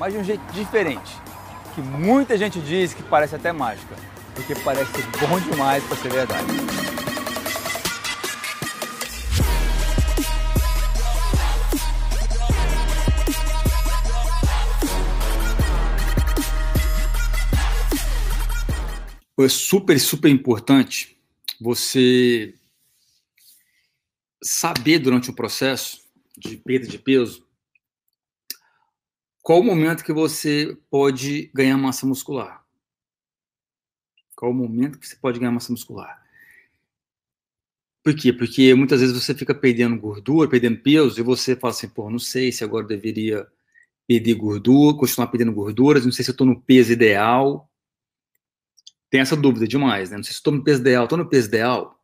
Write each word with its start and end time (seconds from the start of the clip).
mas 0.00 0.14
de 0.14 0.18
um 0.18 0.24
jeito 0.24 0.42
diferente, 0.54 1.12
que 1.74 1.82
muita 1.82 2.34
gente 2.38 2.58
diz 2.58 2.94
que 2.94 3.02
parece 3.02 3.36
até 3.36 3.52
mágica, 3.52 3.94
porque 4.34 4.54
parece 4.54 4.90
bom 5.20 5.38
demais 5.40 5.84
para 5.84 5.96
ser 5.98 6.10
verdade. 6.10 6.46
É 19.38 19.48
super, 19.48 20.00
super 20.00 20.30
importante 20.30 21.18
você 21.60 22.54
saber 24.42 24.98
durante 24.98 25.28
o 25.28 25.34
processo 25.34 26.00
de 26.38 26.56
perda 26.56 26.86
de 26.86 26.98
peso 26.98 27.49
qual 29.50 29.58
o 29.58 29.64
momento 29.64 30.04
que 30.04 30.12
você 30.12 30.78
pode 30.88 31.50
ganhar 31.52 31.76
massa 31.76 32.06
muscular. 32.06 32.64
Qual 34.36 34.52
o 34.52 34.54
momento 34.54 34.96
que 34.96 35.08
você 35.08 35.16
pode 35.16 35.40
ganhar 35.40 35.50
massa 35.50 35.72
muscular? 35.72 36.24
Por 38.04 38.14
quê? 38.14 38.32
Porque 38.32 38.72
muitas 38.76 39.00
vezes 39.00 39.20
você 39.20 39.34
fica 39.34 39.52
perdendo 39.52 39.98
gordura, 39.98 40.48
perdendo 40.48 40.80
peso, 40.80 41.18
e 41.18 41.24
você 41.24 41.56
fala 41.56 41.72
assim, 41.72 41.88
pô, 41.88 42.08
não 42.08 42.20
sei 42.20 42.52
se 42.52 42.62
agora 42.62 42.86
deveria 42.86 43.44
perder 44.06 44.34
gordura, 44.34 44.96
continuar 44.96 45.26
perdendo 45.26 45.52
gorduras, 45.52 46.04
não 46.04 46.12
sei 46.12 46.24
se 46.24 46.30
eu 46.30 46.34
estou 46.34 46.46
no 46.46 46.62
peso 46.62 46.92
ideal. 46.92 47.68
Tem 49.10 49.20
essa 49.20 49.36
dúvida 49.36 49.66
demais, 49.66 50.10
né? 50.10 50.16
Não 50.16 50.22
sei 50.22 50.30
se 50.30 50.38
estou 50.38 50.54
no 50.54 50.62
peso 50.62 50.80
ideal. 50.80 51.02
Estou 51.02 51.18
no 51.18 51.28
peso 51.28 51.48
ideal? 51.48 52.00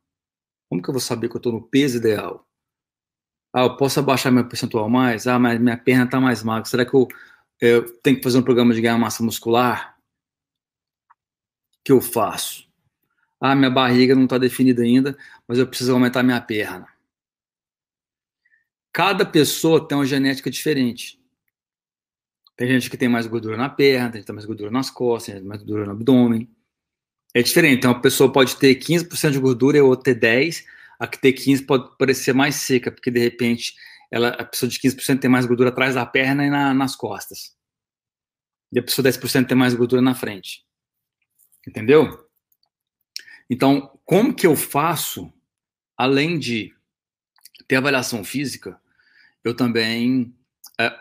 Como 0.69 0.83
que 0.83 0.91
eu 0.91 0.95
vou 0.95 1.01
saber 1.01 1.29
que 1.29 1.37
eu 1.37 1.39
estou 1.39 1.53
no 1.53 1.63
peso 1.63 1.99
ideal? 1.99 2.45
Ah, 3.53 3.63
eu 3.63 3.77
posso 3.77 4.01
abaixar 4.01 4.33
meu 4.33 4.47
percentual 4.47 4.91
mais? 4.91 5.27
Ah, 5.27 5.39
mas 5.39 5.59
minha 5.61 5.79
perna 5.79 6.05
está 6.05 6.21
mais 6.21 6.43
magra. 6.43 6.69
Será 6.69 6.85
que 6.85 6.93
eu, 6.93 7.09
eu 7.60 7.90
tenho 8.01 8.16
que 8.16 8.23
fazer 8.23 8.38
um 8.38 8.43
programa 8.43 8.74
de 8.74 8.80
ganhar 8.80 8.99
massa 8.99 9.23
muscular? 9.23 9.96
O 11.10 11.85
que 11.85 11.93
eu 11.93 12.01
faço? 12.01 12.66
Ah, 13.40 13.54
minha 13.54 13.71
barriga 13.71 14.15
não 14.15 14.24
está 14.24 14.38
definida 14.38 14.82
ainda, 14.82 15.16
mas 15.46 15.59
eu 15.59 15.66
preciso 15.66 15.93
aumentar 15.93 16.23
minha 16.23 16.40
perna. 16.40 16.88
Cada 18.93 19.26
pessoa 19.26 19.87
tem 19.87 19.96
uma 19.96 20.07
genética 20.07 20.51
diferente. 20.51 21.21
Tem 22.57 22.66
gente 22.68 22.88
que 22.88 22.96
tem 22.96 23.09
mais 23.09 23.26
gordura 23.26 23.57
na 23.57 23.68
perna, 23.68 24.10
tem 24.10 24.15
gente 24.15 24.23
que 24.23 24.26
tem 24.26 24.35
mais 24.35 24.46
gordura 24.46 24.70
nas 24.70 24.88
costas, 24.88 25.35
tem 25.35 25.45
mais 25.45 25.60
gordura 25.60 25.85
no 25.85 25.93
abdômen. 25.93 26.48
É 27.35 27.43
diferente. 27.43 27.76
Então, 27.76 27.91
a 27.91 28.01
pessoa 28.01 28.32
pode 28.32 28.57
ter 28.57 28.74
15% 28.76 29.32
de 29.32 29.38
gordura 29.38 29.76
e 29.76 29.80
outra 29.82 30.15
ter 30.15 30.18
10%, 30.18 30.65
a 30.98 31.07
que 31.07 31.20
tem 31.20 31.35
15 31.35 31.65
pode 31.65 31.96
parecer 31.98 32.32
mais 32.32 32.54
seca, 32.54 32.91
porque 32.91 33.10
de 33.10 33.20
repente 33.20 33.74
ela, 34.10 34.29
a 34.29 34.45
pessoa 34.45 34.68
de 34.68 34.79
15% 34.79 35.21
tem 35.21 35.30
mais 35.30 35.46
gordura 35.46 35.71
atrás 35.71 35.95
da 35.95 36.07
perna 36.07 36.46
e 36.46 36.51
na, 36.51 36.73
nas 36.73 36.95
costas. 36.95 37.57
E 38.73 38.79
a 38.79 38.82
pessoa 38.82 39.10
de 39.10 39.18
10% 39.18 39.46
tem 39.46 39.57
mais 39.57 39.74
gordura 39.74 40.02
na 40.02 40.15
frente. 40.15 40.65
Entendeu? 41.66 42.29
Então, 43.48 43.98
como 44.04 44.35
que 44.35 44.46
eu 44.46 44.57
faço, 44.57 45.32
além 45.96 46.38
de 46.38 46.74
ter 47.66 47.76
avaliação 47.76 48.23
física, 48.24 48.80
eu 49.43 49.54
também 49.54 50.35
é, 50.79 50.93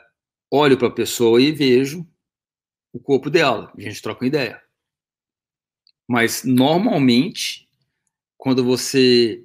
olho 0.52 0.78
para 0.78 0.88
a 0.88 0.94
pessoa 0.94 1.42
e 1.42 1.52
vejo 1.52 2.08
o 2.94 3.00
corpo 3.00 3.30
dela. 3.30 3.72
A 3.76 3.82
gente 3.82 4.02
troca 4.02 4.24
uma 4.24 4.28
ideia. 4.28 4.62
Mas, 6.08 6.44
normalmente, 6.44 7.68
quando 8.38 8.64
você 8.64 9.44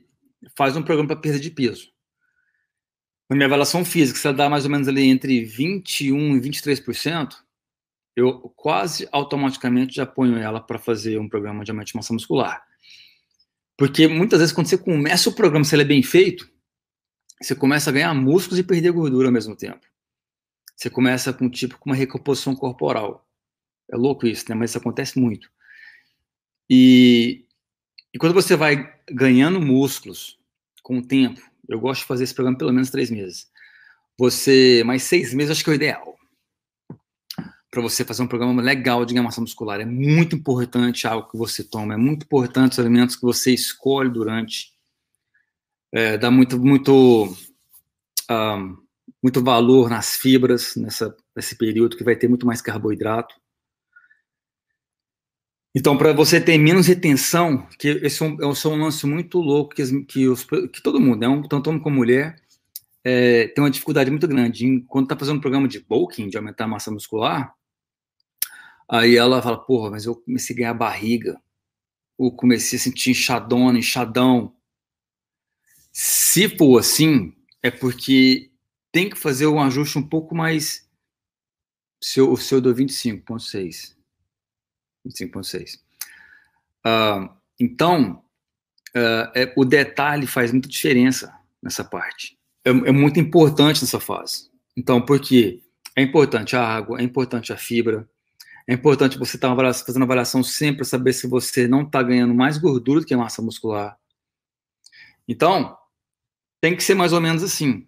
faz 0.56 0.76
um 0.76 0.82
programa 0.82 1.08
para 1.08 1.20
perda 1.20 1.40
de 1.40 1.50
peso. 1.50 1.89
Na 3.30 3.36
minha 3.36 3.46
avaliação 3.46 3.84
física, 3.84 4.18
se 4.18 4.26
ela 4.26 4.36
dá 4.36 4.50
mais 4.50 4.64
ou 4.64 4.70
menos 4.70 4.88
ali 4.88 5.04
entre 5.04 5.46
21% 5.46 6.36
e 6.36 6.40
23%, 6.40 7.36
eu 8.16 8.40
quase 8.56 9.08
automaticamente 9.12 9.94
já 9.94 10.04
ponho 10.04 10.36
ela 10.36 10.60
para 10.60 10.80
fazer 10.80 11.16
um 11.18 11.28
programa 11.28 11.64
de 11.64 11.70
aumento 11.70 11.86
de 11.86 11.94
massa 11.94 12.12
muscular. 12.12 12.62
Porque 13.76 14.08
muitas 14.08 14.40
vezes, 14.40 14.52
quando 14.52 14.66
você 14.66 14.76
começa 14.76 15.30
o 15.30 15.34
programa, 15.34 15.64
se 15.64 15.74
ele 15.74 15.82
é 15.82 15.86
bem 15.86 16.02
feito, 16.02 16.50
você 17.40 17.54
começa 17.54 17.88
a 17.88 17.92
ganhar 17.92 18.12
músculos 18.14 18.58
e 18.58 18.64
perder 18.64 18.90
gordura 18.90 19.28
ao 19.28 19.32
mesmo 19.32 19.54
tempo. 19.54 19.86
Você 20.76 20.90
começa 20.90 21.32
com 21.32 21.48
tipo 21.48 21.78
com 21.78 21.90
uma 21.90 21.96
recomposição 21.96 22.54
corporal. 22.54 23.26
É 23.90 23.96
louco 23.96 24.26
isso, 24.26 24.44
né? 24.48 24.54
Mas 24.56 24.70
isso 24.70 24.78
acontece 24.78 25.18
muito. 25.18 25.48
E 26.68 27.46
e 28.12 28.18
quando 28.18 28.34
você 28.34 28.56
vai 28.56 28.92
ganhando 29.08 29.60
músculos 29.60 30.38
com 30.82 30.98
o 30.98 31.06
tempo, 31.06 31.40
eu 31.70 31.80
gosto 31.80 32.00
de 32.00 32.06
fazer 32.06 32.24
esse 32.24 32.34
programa 32.34 32.58
pelo 32.58 32.72
menos 32.72 32.90
três 32.90 33.10
meses. 33.10 33.46
Você, 34.18 34.82
mais 34.84 35.04
seis 35.04 35.32
meses, 35.32 35.52
acho 35.52 35.64
que 35.64 35.70
é 35.70 35.72
o 35.72 35.76
ideal. 35.76 36.16
Para 37.70 37.80
você 37.80 38.04
fazer 38.04 38.22
um 38.22 38.26
programa 38.26 38.60
legal 38.60 39.04
de 39.04 39.14
massa 39.20 39.40
muscular. 39.40 39.80
É 39.80 39.84
muito 39.84 40.34
importante 40.34 41.06
algo 41.06 41.30
que 41.30 41.38
você 41.38 41.62
toma, 41.62 41.94
é 41.94 41.96
muito 41.96 42.24
importante 42.24 42.72
os 42.72 42.78
alimentos 42.80 43.14
que 43.14 43.22
você 43.22 43.52
escolhe 43.54 44.10
durante. 44.10 44.72
É, 45.92 46.18
dá 46.18 46.30
muito, 46.30 46.58
muito, 46.58 47.34
um, 48.28 48.76
muito 49.22 49.42
valor 49.42 49.88
nas 49.88 50.16
fibras 50.16 50.74
nessa, 50.76 51.16
nesse 51.34 51.56
período 51.56 51.96
que 51.96 52.04
vai 52.04 52.16
ter 52.16 52.28
muito 52.28 52.46
mais 52.46 52.60
carboidrato. 52.60 53.34
Então, 55.74 55.96
para 55.96 56.12
você 56.12 56.40
ter 56.40 56.58
menos 56.58 56.88
retenção, 56.88 57.66
que 57.78 57.88
esse 57.88 58.22
é 58.22 58.26
um, 58.26 58.36
é 58.42 58.46
um 58.46 58.82
lance 58.82 59.06
muito 59.06 59.38
louco 59.38 59.74
que, 59.74 60.04
que, 60.04 60.28
os, 60.28 60.44
que 60.44 60.82
todo 60.82 61.00
mundo, 61.00 61.20
né, 61.20 61.48
tanto 61.48 61.70
homem 61.70 61.80
como 61.80 61.96
mulher, 61.96 62.36
é, 63.04 63.46
tem 63.48 63.62
uma 63.62 63.70
dificuldade 63.70 64.10
muito 64.10 64.26
grande. 64.26 64.66
Em, 64.66 64.80
quando 64.80 65.04
está 65.04 65.16
fazendo 65.16 65.36
um 65.38 65.40
programa 65.40 65.68
de 65.68 65.78
bulking, 65.78 66.28
de 66.28 66.36
aumentar 66.36 66.64
a 66.64 66.68
massa 66.68 66.90
muscular, 66.90 67.54
aí 68.88 69.16
ela 69.16 69.40
fala, 69.40 69.58
porra, 69.64 69.90
mas 69.90 70.06
eu 70.06 70.16
comecei 70.16 70.56
a 70.56 70.58
ganhar 70.58 70.74
barriga, 70.74 71.40
ou 72.18 72.34
comecei 72.34 72.76
a 72.76 72.82
sentir 72.82 73.12
inchadona, 73.12 73.78
inchadão. 73.78 74.54
Se 75.92 76.48
for 76.56 76.80
assim, 76.80 77.32
é 77.62 77.70
porque 77.70 78.50
tem 78.90 79.08
que 79.08 79.16
fazer 79.16 79.46
um 79.46 79.60
ajuste 79.62 79.98
um 79.98 80.06
pouco 80.06 80.34
mais. 80.34 80.88
Seu, 82.02 82.32
o 82.32 82.36
seu 82.36 82.60
do 82.60 82.74
25,6 82.74 83.99
25,6. 85.06 85.80
Uh, 86.84 87.28
então, 87.58 88.22
uh, 88.96 89.30
é, 89.34 89.52
o 89.56 89.64
detalhe 89.64 90.26
faz 90.26 90.52
muita 90.52 90.68
diferença 90.68 91.34
nessa 91.62 91.84
parte. 91.84 92.38
É, 92.64 92.70
é, 92.70 92.92
muito 92.92 93.18
importante 93.18 93.82
nessa 93.82 94.00
fase. 94.00 94.50
Então, 94.76 95.00
por 95.00 95.20
quê? 95.20 95.62
É 95.96 96.02
importante 96.02 96.56
a 96.56 96.66
água, 96.66 97.00
é 97.00 97.02
importante 97.02 97.52
a 97.52 97.56
fibra, 97.56 98.08
é 98.66 98.74
importante 98.74 99.18
você 99.18 99.36
estar 99.36 99.54
tá 99.54 99.74
fazendo 99.74 100.02
avaliação 100.02 100.42
sempre 100.42 100.76
para 100.76 100.84
saber 100.84 101.12
se 101.12 101.26
você 101.26 101.66
não 101.66 101.82
está 101.82 102.02
ganhando 102.02 102.34
mais 102.34 102.56
gordura 102.56 103.00
do 103.00 103.06
que 103.06 103.16
massa 103.16 103.42
muscular. 103.42 103.98
Então, 105.26 105.76
tem 106.60 106.76
que 106.76 106.82
ser 106.82 106.94
mais 106.94 107.12
ou 107.12 107.20
menos 107.20 107.42
assim. 107.42 107.86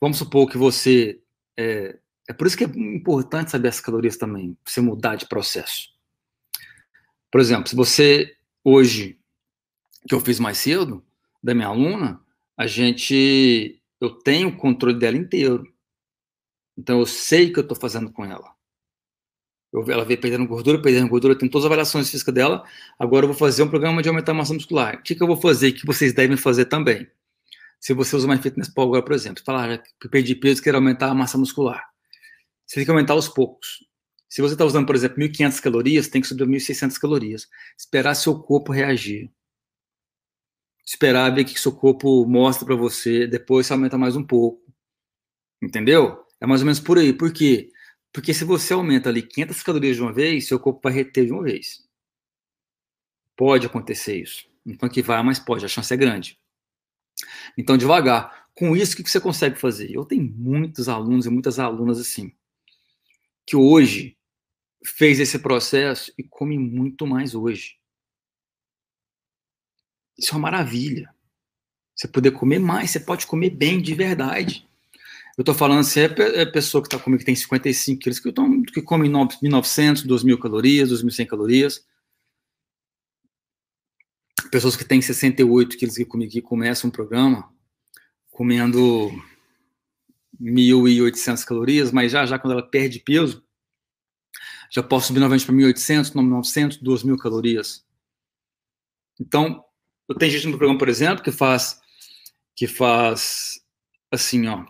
Vamos 0.00 0.18
supor 0.18 0.48
que 0.48 0.58
você. 0.58 1.20
É, 1.56 1.98
é 2.28 2.32
por 2.32 2.46
isso 2.46 2.56
que 2.56 2.64
é 2.64 2.68
importante 2.68 3.50
saber 3.50 3.68
as 3.68 3.80
calorias 3.80 4.16
também, 4.16 4.56
você 4.64 4.80
mudar 4.80 5.16
de 5.16 5.26
processo. 5.26 5.95
Por 7.30 7.40
exemplo, 7.40 7.68
se 7.68 7.76
você 7.76 8.36
hoje, 8.64 9.18
que 10.08 10.14
eu 10.14 10.20
fiz 10.20 10.38
mais 10.38 10.58
cedo, 10.58 11.04
da 11.42 11.54
minha 11.54 11.68
aluna, 11.68 12.20
a 12.56 12.66
gente, 12.66 13.80
eu 14.00 14.10
tenho 14.10 14.48
o 14.48 14.56
controle 14.56 14.98
dela 14.98 15.16
inteiro. 15.16 15.64
Então 16.76 17.00
eu 17.00 17.06
sei 17.06 17.48
o 17.48 17.52
que 17.52 17.58
eu 17.58 17.62
estou 17.62 17.76
fazendo 17.76 18.10
com 18.10 18.24
ela. 18.24 18.54
Eu, 19.72 19.84
ela 19.90 20.04
veio 20.04 20.20
perdendo 20.20 20.46
gordura, 20.46 20.80
perdendo 20.80 21.08
gordura, 21.08 21.34
eu 21.34 21.38
tenho 21.38 21.50
todas 21.50 21.64
as 21.64 21.66
avaliações 21.66 22.10
físicas 22.10 22.34
dela. 22.34 22.64
Agora 22.98 23.24
eu 23.24 23.28
vou 23.28 23.36
fazer 23.36 23.62
um 23.62 23.68
programa 23.68 24.02
de 24.02 24.08
aumentar 24.08 24.32
a 24.32 24.34
massa 24.34 24.54
muscular. 24.54 24.96
O 24.96 25.02
que, 25.02 25.14
que 25.14 25.22
eu 25.22 25.26
vou 25.26 25.36
fazer 25.36 25.72
que 25.72 25.86
vocês 25.86 26.12
devem 26.12 26.36
fazer 26.36 26.66
também? 26.66 27.06
Se 27.78 27.92
você 27.92 28.16
usa 28.16 28.26
uma 28.26 28.40
fitness 28.40 28.68
pole 28.68 28.88
agora, 28.88 29.02
por 29.02 29.14
exemplo, 29.14 29.42
falar 29.44 29.70
ah, 29.70 29.78
que 29.78 30.08
perdi 30.08 30.34
peso, 30.34 30.62
quero 30.62 30.78
aumentar 30.78 31.10
a 31.10 31.14
massa 31.14 31.36
muscular. 31.38 31.84
Você 32.66 32.76
tem 32.76 32.84
que 32.84 32.90
aumentar 32.90 33.12
aos 33.12 33.28
poucos. 33.28 33.84
Se 34.28 34.42
você 34.42 34.54
está 34.54 34.64
usando, 34.64 34.86
por 34.86 34.94
exemplo, 34.94 35.18
1.500 35.18 35.60
calorias, 35.60 36.08
tem 36.08 36.20
que 36.20 36.26
subir 36.26 36.46
1.600 36.46 36.98
calorias. 36.98 37.48
Esperar 37.78 38.14
seu 38.14 38.38
corpo 38.38 38.72
reagir. 38.72 39.30
Esperar 40.84 41.34
ver 41.34 41.42
o 41.42 41.44
que 41.44 41.58
seu 41.58 41.72
corpo 41.72 42.26
mostra 42.26 42.66
para 42.66 42.76
você, 42.76 43.26
depois 43.26 43.66
você 43.66 43.72
aumenta 43.72 43.98
mais 43.98 44.16
um 44.16 44.24
pouco. 44.24 44.62
Entendeu? 45.62 46.24
É 46.40 46.46
mais 46.46 46.60
ou 46.60 46.66
menos 46.66 46.80
por 46.80 46.98
aí. 46.98 47.12
Por 47.12 47.32
quê? 47.32 47.70
Porque 48.12 48.32
se 48.32 48.44
você 48.44 48.72
aumenta 48.72 49.08
ali 49.08 49.22
500 49.22 49.62
calorias 49.62 49.96
de 49.96 50.02
uma 50.02 50.12
vez, 50.12 50.46
seu 50.46 50.58
corpo 50.58 50.80
vai 50.82 50.92
reter 50.92 51.26
de 51.26 51.32
uma 51.32 51.42
vez. 51.42 51.84
Pode 53.36 53.66
acontecer 53.66 54.20
isso. 54.20 54.48
Então 54.64 54.88
que 54.88 55.02
vai, 55.02 55.22
mas 55.22 55.38
pode, 55.38 55.64
a 55.64 55.68
chance 55.68 55.92
é 55.92 55.96
grande. 55.96 56.38
Então, 57.56 57.76
devagar. 57.76 58.46
Com 58.54 58.74
isso, 58.74 58.94
o 58.94 59.04
que 59.04 59.10
você 59.10 59.20
consegue 59.20 59.58
fazer? 59.58 59.90
Eu 59.92 60.04
tenho 60.04 60.24
muitos 60.24 60.88
alunos 60.88 61.26
e 61.26 61.30
muitas 61.30 61.58
alunas 61.58 62.00
assim, 62.00 62.32
que 63.46 63.54
hoje 63.54 64.15
fez 64.84 65.20
esse 65.20 65.38
processo 65.38 66.12
e 66.16 66.22
come 66.22 66.58
muito 66.58 67.06
mais 67.06 67.34
hoje. 67.34 67.76
Isso 70.18 70.32
é 70.32 70.34
uma 70.34 70.50
maravilha. 70.50 71.14
Você 71.94 72.08
poder 72.08 72.30
comer 72.30 72.58
mais, 72.58 72.90
você 72.90 73.00
pode 73.00 73.26
comer 73.26 73.50
bem 73.50 73.80
de 73.80 73.94
verdade. 73.94 74.66
Eu 75.36 75.42
estou 75.42 75.54
falando 75.54 75.84
se 75.84 76.00
é, 76.00 76.14
é 76.40 76.46
pessoa 76.46 76.82
que 76.82 76.88
está 76.88 76.98
comigo 76.98 77.20
que 77.20 77.26
tem 77.26 77.34
55 77.34 78.00
quilos, 78.00 78.18
que, 78.18 78.32
toma, 78.32 78.62
que 78.64 78.80
come 78.80 79.08
1.900, 79.08 80.06
2.000 80.06 80.38
calorias, 80.38 80.90
2.100 80.90 81.26
calorias. 81.26 81.86
Pessoas 84.50 84.76
que 84.76 84.84
têm 84.84 85.02
68 85.02 85.76
quilos 85.76 85.96
que 85.96 86.04
comigo 86.04 86.32
que 86.32 86.40
começam 86.40 86.88
um 86.88 86.90
programa 86.90 87.52
comendo 88.30 89.10
1.800 90.40 91.44
calorias, 91.44 91.90
mas 91.90 92.12
já 92.12 92.24
já 92.24 92.38
quando 92.38 92.52
ela 92.52 92.62
perde 92.62 93.00
peso, 93.00 93.45
já 94.70 94.82
posso 94.82 95.08
subir 95.08 95.20
novamente 95.20 95.44
para 95.46 95.54
1.800, 95.54 96.14
900, 96.14 96.82
2.000 96.82 97.16
calorias. 97.16 97.86
Então, 99.20 99.64
eu 100.08 100.14
tenho 100.14 100.32
gente 100.32 100.46
no 100.46 100.56
programa, 100.56 100.78
por 100.78 100.88
exemplo, 100.88 101.22
que 101.22 101.32
faz 101.32 101.78
que 102.54 102.66
faz 102.66 103.62
assim, 104.10 104.48
ó. 104.48 104.64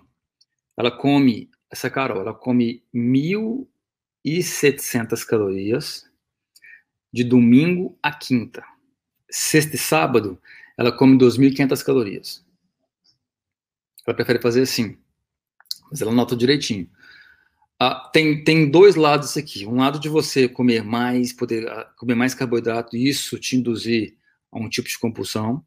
Ela 0.76 0.90
come, 0.90 1.48
essa 1.70 1.88
Carol, 1.88 2.20
ela 2.20 2.34
come 2.34 2.82
1.700 2.93 5.25
calorias 5.25 6.04
de 7.12 7.22
domingo 7.22 7.96
a 8.02 8.10
quinta. 8.12 8.64
Sexta 9.31 9.76
e 9.76 9.78
sábado, 9.78 10.40
ela 10.76 10.90
come 10.92 11.16
2.500 11.16 11.84
calorias. 11.84 12.44
Ela 14.04 14.14
prefere 14.14 14.42
fazer 14.42 14.62
assim. 14.62 14.99
Mas 15.90 16.02
ela 16.02 16.12
nota 16.12 16.37
direitinho. 16.37 16.90
Ah, 17.78 18.11
tem, 18.12 18.43
tem 18.43 18.70
dois 18.70 18.94
lados 18.96 19.37
aqui. 19.37 19.67
Um 19.67 19.76
lado 19.76 19.99
de 20.00 20.08
você 20.08 20.49
comer 20.49 20.82
mais, 20.82 21.32
poder 21.32 21.69
ah, 21.69 21.84
comer 21.99 22.14
mais 22.14 22.34
carboidrato, 22.34 22.96
e 22.96 23.08
isso 23.08 23.38
te 23.38 23.56
induzir 23.56 24.17
a 24.50 24.58
um 24.58 24.69
tipo 24.69 24.88
de 24.88 24.99
compulsão. 24.99 25.64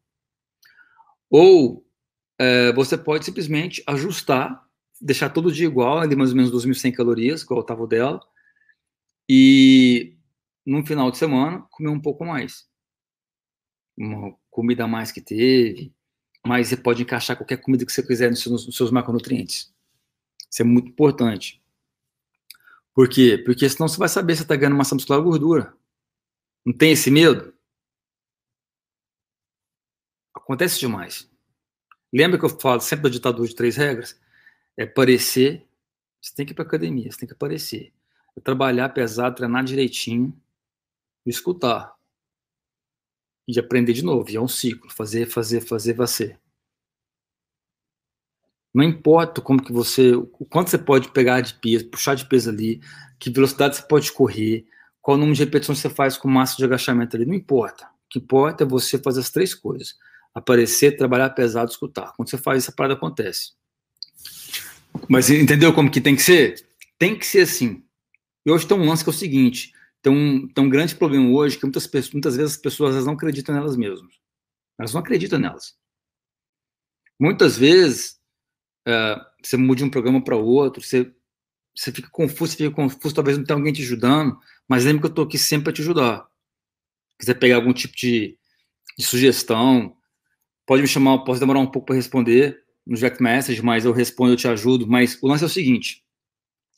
Ou 1.30 1.84
é, 2.38 2.72
você 2.72 2.98
pode 2.98 3.24
simplesmente 3.24 3.82
ajustar, 3.86 4.64
deixar 5.00 5.30
todo 5.30 5.52
dia 5.52 5.66
igual, 5.66 5.98
ali 5.98 6.16
mais 6.16 6.30
ou 6.30 6.36
menos 6.36 6.50
2.100 6.50 6.92
calorias, 6.92 7.42
igual 7.42 7.60
estava 7.60 7.82
o 7.82 7.86
dela, 7.86 8.20
e 9.28 10.16
no 10.66 10.84
final 10.84 11.10
de 11.10 11.18
semana 11.18 11.64
comer 11.70 11.90
um 11.90 12.00
pouco 12.00 12.24
mais. 12.24 12.66
Uma 13.96 14.34
comida 14.50 14.84
a 14.84 14.88
mais 14.88 15.12
que 15.12 15.20
teve, 15.20 15.94
mas 16.44 16.68
você 16.68 16.76
pode 16.76 17.02
encaixar 17.02 17.36
qualquer 17.36 17.58
comida 17.58 17.84
que 17.86 17.92
você 17.92 18.02
quiser 18.02 18.30
nos 18.30 18.42
seus, 18.42 18.66
nos 18.66 18.76
seus 18.76 18.90
macronutrientes. 18.90 19.72
Isso 20.50 20.62
é 20.62 20.64
muito 20.64 20.88
importante. 20.88 21.59
Por 23.00 23.08
quê? 23.08 23.38
Porque 23.38 23.66
senão 23.66 23.88
você 23.88 23.96
vai 23.96 24.10
saber 24.10 24.36
se 24.36 24.42
está 24.42 24.54
ganhando 24.54 24.76
massa 24.76 24.94
muscular 24.94 25.20
ou 25.20 25.24
gordura. 25.24 25.74
Não 26.66 26.76
tem 26.76 26.92
esse 26.92 27.10
medo? 27.10 27.54
Acontece 30.34 30.78
demais. 30.78 31.26
Lembra 32.12 32.38
que 32.38 32.44
eu 32.44 32.50
falo 32.50 32.78
sempre 32.82 33.04
da 33.04 33.08
ditadura 33.08 33.48
de 33.48 33.54
três 33.54 33.74
regras? 33.74 34.20
É 34.76 34.84
parecer, 34.84 35.66
você 36.20 36.34
tem 36.34 36.44
que 36.44 36.52
ir 36.52 36.54
para 36.54 36.62
academia, 36.62 37.10
você 37.10 37.20
tem 37.20 37.26
que 37.26 37.32
aparecer. 37.32 37.90
É 38.36 38.40
trabalhar 38.40 38.90
pesado, 38.90 39.36
treinar 39.36 39.64
direitinho, 39.64 40.38
escutar. 41.24 41.96
E 43.48 43.58
aprender 43.58 43.94
de 43.94 44.04
novo. 44.04 44.28
E 44.28 44.36
é 44.36 44.40
um 44.42 44.46
ciclo. 44.46 44.90
Fazer, 44.90 45.24
fazer, 45.24 45.62
fazer, 45.62 45.96
fazer. 45.96 46.39
Não 48.72 48.84
importa 48.84 49.40
como 49.40 49.62
que 49.62 49.72
você, 49.72 50.14
o 50.14 50.26
quanto 50.48 50.70
você 50.70 50.78
pode 50.78 51.10
pegar 51.10 51.40
de 51.40 51.54
peso, 51.54 51.88
puxar 51.88 52.14
de 52.14 52.24
peso 52.26 52.50
ali, 52.50 52.80
que 53.18 53.30
velocidade 53.30 53.76
você 53.76 53.82
pode 53.82 54.12
correr, 54.12 54.64
qual 55.02 55.16
número 55.16 55.34
de 55.34 55.44
repetições 55.44 55.78
você 55.78 55.90
faz 55.90 56.16
com 56.16 56.28
massa 56.28 56.56
de 56.56 56.64
agachamento 56.64 57.16
ali, 57.16 57.26
não 57.26 57.34
importa. 57.34 57.84
O 57.84 57.88
que 58.08 58.18
importa 58.18 58.64
é 58.64 58.66
você 58.66 58.98
fazer 58.98 59.20
as 59.20 59.30
três 59.30 59.54
coisas: 59.54 59.96
aparecer, 60.34 60.96
trabalhar 60.96 61.30
pesado, 61.30 61.70
escutar. 61.70 62.12
Quando 62.16 62.30
você 62.30 62.38
faz 62.38 62.62
isso, 62.62 62.70
a 62.70 62.74
parada 62.74 62.94
acontece. 62.94 63.52
Mas 65.08 65.30
entendeu 65.30 65.72
como 65.72 65.90
que 65.90 66.00
tem 66.00 66.14
que 66.14 66.22
ser? 66.22 66.66
Tem 66.98 67.18
que 67.18 67.26
ser 67.26 67.40
assim. 67.40 67.82
E 68.44 68.50
hoje 68.50 68.66
tem 68.66 68.76
um 68.76 68.86
lance 68.86 69.02
que 69.02 69.10
é 69.10 69.12
o 69.12 69.16
seguinte: 69.16 69.72
tem 70.02 70.12
um, 70.12 70.48
tem 70.48 70.64
um 70.64 70.68
grande 70.68 70.94
problema 70.94 71.28
hoje 71.30 71.56
que 71.56 71.64
muitas, 71.64 71.86
pessoas, 71.86 72.12
muitas 72.12 72.36
vezes 72.36 72.52
as 72.52 72.60
pessoas 72.60 73.04
não 73.04 73.14
acreditam 73.14 73.54
nelas 73.54 73.76
mesmas. 73.76 74.14
Elas 74.78 74.92
não 74.92 75.00
acreditam 75.00 75.38
nelas. 75.38 75.74
Muitas 77.18 77.58
vezes 77.58 78.19
uh, 78.86 79.24
você 79.42 79.56
muda 79.56 79.78
de 79.78 79.84
um 79.84 79.90
programa 79.90 80.22
para 80.22 80.36
outro, 80.36 80.82
você, 80.82 81.12
você 81.74 81.92
fica 81.92 82.08
confuso, 82.10 82.52
você 82.52 82.58
fica 82.58 82.74
confuso, 82.74 83.14
talvez 83.14 83.36
não 83.36 83.44
tenha 83.44 83.58
alguém 83.58 83.72
te 83.72 83.82
ajudando, 83.82 84.38
mas 84.68 84.84
lembra 84.84 85.00
que 85.00 85.06
eu 85.06 85.10
estou 85.10 85.24
aqui 85.24 85.38
sempre 85.38 85.64
para 85.64 85.72
te 85.72 85.82
ajudar. 85.82 86.28
Se 87.10 87.18
quiser 87.18 87.34
pegar 87.34 87.56
algum 87.56 87.72
tipo 87.72 87.94
de, 87.96 88.38
de 88.98 89.04
sugestão, 89.04 89.96
pode 90.66 90.82
me 90.82 90.88
chamar, 90.88 91.18
posso 91.24 91.40
demorar 91.40 91.60
um 91.60 91.70
pouco 91.70 91.86
para 91.86 91.96
responder 91.96 92.62
no 92.86 92.96
direct 92.96 93.22
message, 93.22 93.62
mas 93.62 93.84
eu 93.84 93.92
respondo, 93.92 94.32
eu 94.32 94.36
te 94.36 94.48
ajudo. 94.48 94.86
Mas 94.86 95.18
o 95.22 95.28
lance 95.28 95.42
é 95.42 95.46
o 95.46 95.50
seguinte: 95.50 96.04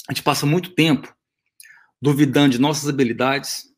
a 0.08 0.12
gente 0.12 0.22
passa 0.22 0.46
muito 0.46 0.74
tempo 0.74 1.14
duvidando 2.00 2.50
de 2.50 2.60
nossas 2.60 2.88
habilidades, 2.88 3.72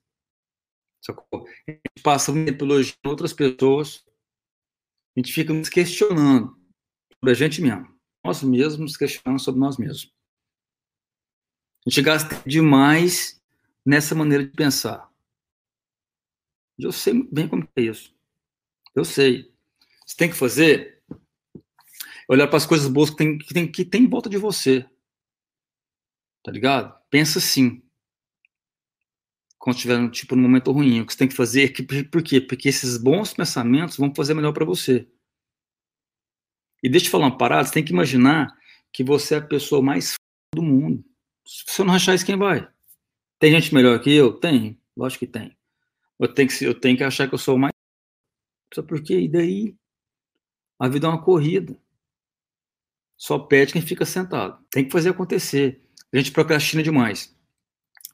sacou? 1.03 1.47
a 1.69 1.71
gente 1.71 2.03
passa 2.03 2.33
muito 2.33 2.51
tempo 2.51 2.65
elogiando 2.65 2.99
outras 3.05 3.35
pessoas, 3.35 4.03
a 5.15 5.21
gente 5.21 5.33
fica 5.33 5.53
nos 5.53 5.69
questionando 5.69 6.57
sobre 7.21 7.31
a 7.31 7.35
gente 7.35 7.61
mesmo 7.61 7.94
nós 8.25 8.43
mesmos, 8.43 8.97
questionando 8.97 9.39
sobre 9.39 9.61
nós 9.61 9.77
mesmos. 9.77 10.13
A 11.87 11.91
gente 11.91 12.03
gasta 12.03 12.43
demais 12.49 13.41
nessa 13.85 14.15
maneira 14.15 14.45
de 14.45 14.51
pensar. 14.51 15.13
Eu 16.79 16.91
sei 16.91 17.13
muito 17.13 17.33
bem 17.33 17.47
como 17.47 17.69
é 17.77 17.83
isso. 17.83 18.15
Eu 18.95 19.05
sei. 19.05 19.53
Você 20.07 20.17
tem 20.17 20.31
que 20.31 20.37
fazer 20.37 21.03
olhar 22.27 22.49
para 22.49 22.57
as 22.57 22.67
coisas 22.67 22.89
boas 22.89 23.11
que 23.11 23.17
tem, 23.17 23.39
que 23.39 23.55
tem, 23.55 23.71
que 23.71 23.85
tem 23.85 24.05
em 24.05 24.09
volta 24.09 24.31
de 24.31 24.39
você. 24.39 24.89
Tá 26.43 26.51
ligado? 26.51 26.99
Pensa 27.11 27.39
assim. 27.39 27.83
Quando 29.59 29.77
estiver 29.77 30.11
tipo, 30.11 30.35
num 30.35 30.43
momento 30.43 30.73
ruim, 30.73 31.01
o 31.01 31.07
que 31.07 31.13
você 31.13 31.19
tem 31.19 31.29
que 31.29 31.35
fazer, 31.35 31.73
por 32.11 32.23
quê? 32.23 32.41
Porque 32.41 32.69
esses 32.69 32.99
bons 32.99 33.33
pensamentos 33.33 33.97
vão 33.97 34.15
fazer 34.15 34.35
melhor 34.35 34.53
para 34.53 34.65
você. 34.65 35.09
E 36.85 36.89
deixa 36.91 37.07
eu 37.07 37.11
falar 37.11 37.25
uma 37.29 37.39
parada, 37.39 37.67
você 37.67 37.73
tem 37.73 37.83
que 37.83 37.95
imaginar 37.95 38.55
que 38.93 39.03
você 39.03 39.37
é 39.37 39.39
a 39.39 39.43
pessoa 39.43 39.81
mais 39.81 40.17
do 40.55 40.63
mundo. 40.63 41.03
Se 41.47 41.65
você 41.67 41.83
não 41.83 41.95
achar 41.95 42.15
isso, 42.15 42.27
quem 42.27 42.37
vai? 42.37 42.69
Tem 43.39 43.51
gente 43.53 43.75
melhor 43.75 43.99
que 44.03 44.13
eu? 44.13 44.35
Tem, 44.35 44.79
lógico 44.95 45.25
que 45.25 45.33
tem. 45.33 45.57
Eu 46.21 46.29
tenho 46.29 46.47
que, 46.47 46.63
eu 46.63 46.79
tenho 46.79 46.95
que 46.95 47.03
achar 47.03 47.27
que 47.27 47.33
eu 47.33 47.39
sou 47.39 47.57
o 47.57 47.59
mais. 47.59 47.73
Só 48.75 48.83
porque, 48.83 49.19
e 49.19 49.29
daí? 49.29 49.75
A 50.79 50.87
vida 50.87 51.07
é 51.07 51.11
uma 51.11 51.25
corrida. 51.25 51.75
Só 53.17 53.39
pede 53.39 53.73
quem 53.73 53.81
fica 53.81 54.05
sentado. 54.05 54.63
Tem 54.71 54.85
que 54.85 54.93
fazer 54.93 55.09
acontecer. 55.09 55.83
A 56.13 56.19
gente 56.19 56.33
procrastina 56.33 56.83
demais. 56.83 57.35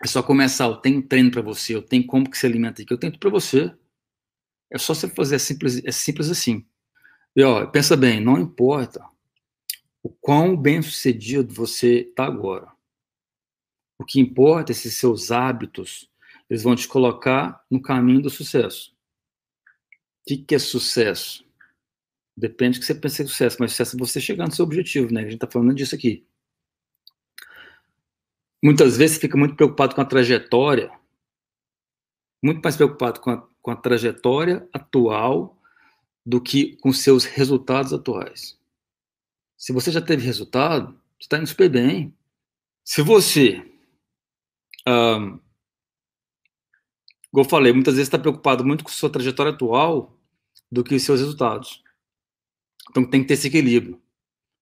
É 0.01 0.07
só 0.07 0.23
começar, 0.23 0.67
eu 0.67 0.77
tenho 0.77 1.03
treino 1.03 1.33
para 1.33 1.43
você, 1.43 1.75
eu 1.75 1.83
tenho 1.83 2.07
como 2.07 2.31
que 2.31 2.39
se 2.39 2.47
alimenta 2.47 2.83
aqui, 2.83 2.95
eu 2.95 2.99
tenho 2.99 3.13
tudo 3.13 3.21
para 3.21 3.31
você. 3.31 3.75
É 4.73 4.79
só 4.79 4.95
você 4.95 5.09
fazer, 5.09 5.35
é 5.35 5.39
simples, 5.41 5.85
é 5.85 5.91
simples 5.91 6.31
assim. 6.31 6.65
E 7.37 7.43
ó, 7.43 7.67
pensa 7.67 7.97
bem, 7.97 8.21
não 8.21 8.39
importa 8.39 9.05
o 10.03 10.09
quão 10.09 10.57
bem 10.57 10.83
sucedido 10.83 11.53
você 11.53 12.01
está 12.01 12.25
agora. 12.25 12.73
O 13.99 14.05
que 14.05 14.19
importa 14.19 14.73
é 14.73 14.75
se 14.75 14.91
seus 14.91 15.31
hábitos 15.31 16.11
eles 16.49 16.65
vão 16.65 16.75
te 16.75 16.89
colocar 16.89 17.65
no 17.71 17.81
caminho 17.81 18.23
do 18.23 18.29
sucesso. 18.29 18.93
O 19.93 20.25
que, 20.27 20.39
que 20.39 20.55
é 20.57 20.59
sucesso? 20.59 21.47
Depende 22.37 22.79
do 22.79 22.81
que 22.81 22.87
você 22.87 22.95
pensa 22.95 23.23
em 23.23 23.27
sucesso, 23.27 23.57
mas 23.61 23.71
sucesso 23.71 23.97
é 23.97 23.99
você 23.99 24.21
chegar 24.21 24.47
no 24.47 24.55
seu 24.55 24.65
objetivo, 24.65 25.13
né? 25.13 25.21
A 25.21 25.25
gente 25.25 25.35
está 25.35 25.47
falando 25.47 25.75
disso 25.75 25.95
aqui. 25.95 26.27
Muitas 28.63 28.97
vezes 28.97 29.17
você 29.17 29.21
fica 29.21 29.39
muito 29.39 29.55
preocupado 29.55 29.95
com 29.95 30.01
a 30.01 30.05
trajetória, 30.05 30.91
muito 32.43 32.61
mais 32.63 32.77
preocupado 32.77 33.21
com 33.21 33.31
a, 33.31 33.49
com 33.63 33.71
a 33.71 33.77
trajetória 33.77 34.69
atual 34.73 35.60
do 36.31 36.41
que 36.41 36.77
com 36.77 36.93
seus 36.93 37.25
resultados 37.25 37.93
atuais. 37.93 38.57
Se 39.57 39.73
você 39.73 39.91
já 39.91 40.01
teve 40.01 40.25
resultado, 40.25 40.93
você 41.19 41.25
está 41.25 41.39
indo 41.39 41.49
super 41.49 41.69
bem. 41.69 42.17
Se 42.85 43.03
você, 43.03 43.69
um, 44.87 45.41
como 47.33 47.45
eu 47.45 47.45
falei, 47.45 47.73
muitas 47.73 47.95
vezes 47.95 48.07
está 48.07 48.17
preocupado 48.17 48.65
muito 48.65 48.85
com 48.85 48.91
sua 48.91 49.11
trajetória 49.11 49.51
atual 49.51 50.17
do 50.71 50.85
que 50.85 51.01
seus 51.01 51.19
resultados. 51.19 51.83
Então 52.89 53.05
tem 53.05 53.23
que 53.23 53.27
ter 53.27 53.35
esse 53.35 53.49
equilíbrio. 53.49 54.01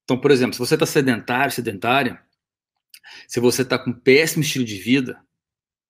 Então, 0.04 0.18
por 0.18 0.30
exemplo, 0.30 0.54
se 0.54 0.58
você 0.58 0.72
está 0.72 0.86
sedentário, 0.86 1.52
sedentária, 1.52 2.24
se 3.26 3.40
você 3.40 3.60
está 3.60 3.78
com 3.78 3.92
péssimo 3.92 4.42
estilo 4.42 4.64
de 4.64 4.78
vida, 4.78 5.22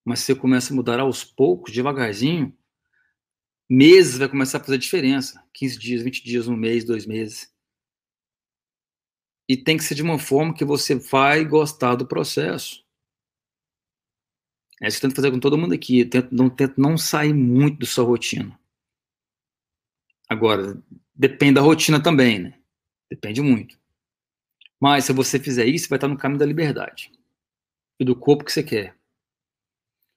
mas 0.05 0.21
você 0.21 0.35
começa 0.35 0.73
a 0.73 0.77
mudar 0.77 0.99
aos 0.99 1.23
poucos, 1.23 1.73
devagarzinho, 1.73 2.53
meses 3.69 4.19
vai 4.19 4.29
começar 4.29 4.59
a 4.59 4.65
fazer 4.65 4.79
diferença. 4.79 5.45
15 5.53 5.79
dias, 5.79 6.03
20 6.03 6.25
dias, 6.25 6.49
um 6.49 6.57
mês, 6.57 6.85
dois 6.85 7.05
meses. 7.07 7.53
E 9.49 9.57
tem 9.57 9.77
que 9.77 9.85
ser 9.85 9.95
de 9.95 10.03
uma 10.03 10.19
forma 10.19 10.55
que 10.55 10.65
você 10.65 10.95
vai 10.95 11.45
gostar 11.45 11.95
do 11.95 12.07
processo. 12.07 12.85
É 14.81 14.87
isso 14.87 15.01
que 15.01 15.07
eu 15.07 15.11
tento 15.11 15.17
fazer 15.17 15.31
com 15.31 15.41
todo 15.41 15.59
mundo 15.59 15.75
aqui. 15.75 16.01
Eu 16.01 16.11
tento, 16.11 16.35
não, 16.35 16.49
tento 16.49 16.81
não 16.81 16.97
sair 16.97 17.33
muito 17.33 17.81
da 17.81 17.87
sua 17.87 18.05
rotina. 18.05 18.59
Agora, 20.29 20.81
depende 21.15 21.55
da 21.55 21.63
rotina 21.63 22.03
também, 22.03 22.39
né? 22.39 22.61
Depende 23.11 23.41
muito. 23.41 23.79
Mas 24.79 25.07
se 25.07 25.13
você 25.13 25.39
fizer 25.39 25.67
isso, 25.67 25.89
vai 25.89 25.97
estar 25.97 26.09
no 26.09 26.19
caminho 26.19 26.39
da 26.39 26.47
liberdade 26.47 27.11
e 27.99 28.05
do 28.05 28.15
corpo 28.15 28.45
que 28.45 28.53
você 28.53 28.63
quer. 28.63 28.97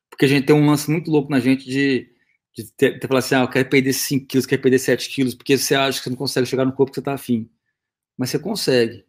Porque 0.10 0.25
a 0.25 0.27
gente 0.27 0.46
tem 0.46 0.55
um 0.55 0.67
lance 0.67 0.91
muito 0.91 1.10
louco 1.10 1.31
na 1.31 1.39
gente 1.39 1.65
de, 1.65 2.11
de 2.63 2.72
ter, 2.74 3.00
ter 3.00 3.08
falar 3.08 3.20
assim, 3.20 3.36
ah, 3.36 3.41
eu 3.41 3.50
quero 3.50 3.70
perder 3.70 3.94
5 3.94 4.27
quilos, 4.27 4.46
quero 4.46 4.62
perder 4.62 4.80
7 4.80 5.10
quilos, 5.10 5.36
porque 5.36 5.58
você 5.58 5.75
acha 5.75 5.98
que 6.00 6.03
você 6.03 6.10
não 6.10 6.18
consegue 6.18 6.48
chegar 6.48 6.65
no 6.65 6.74
corpo 6.74 6.91
que 6.91 6.96
você 6.96 7.01
está 7.01 7.13
afim. 7.13 7.50
Mas 8.18 8.30
você 8.30 8.39
consegue. 8.39 9.06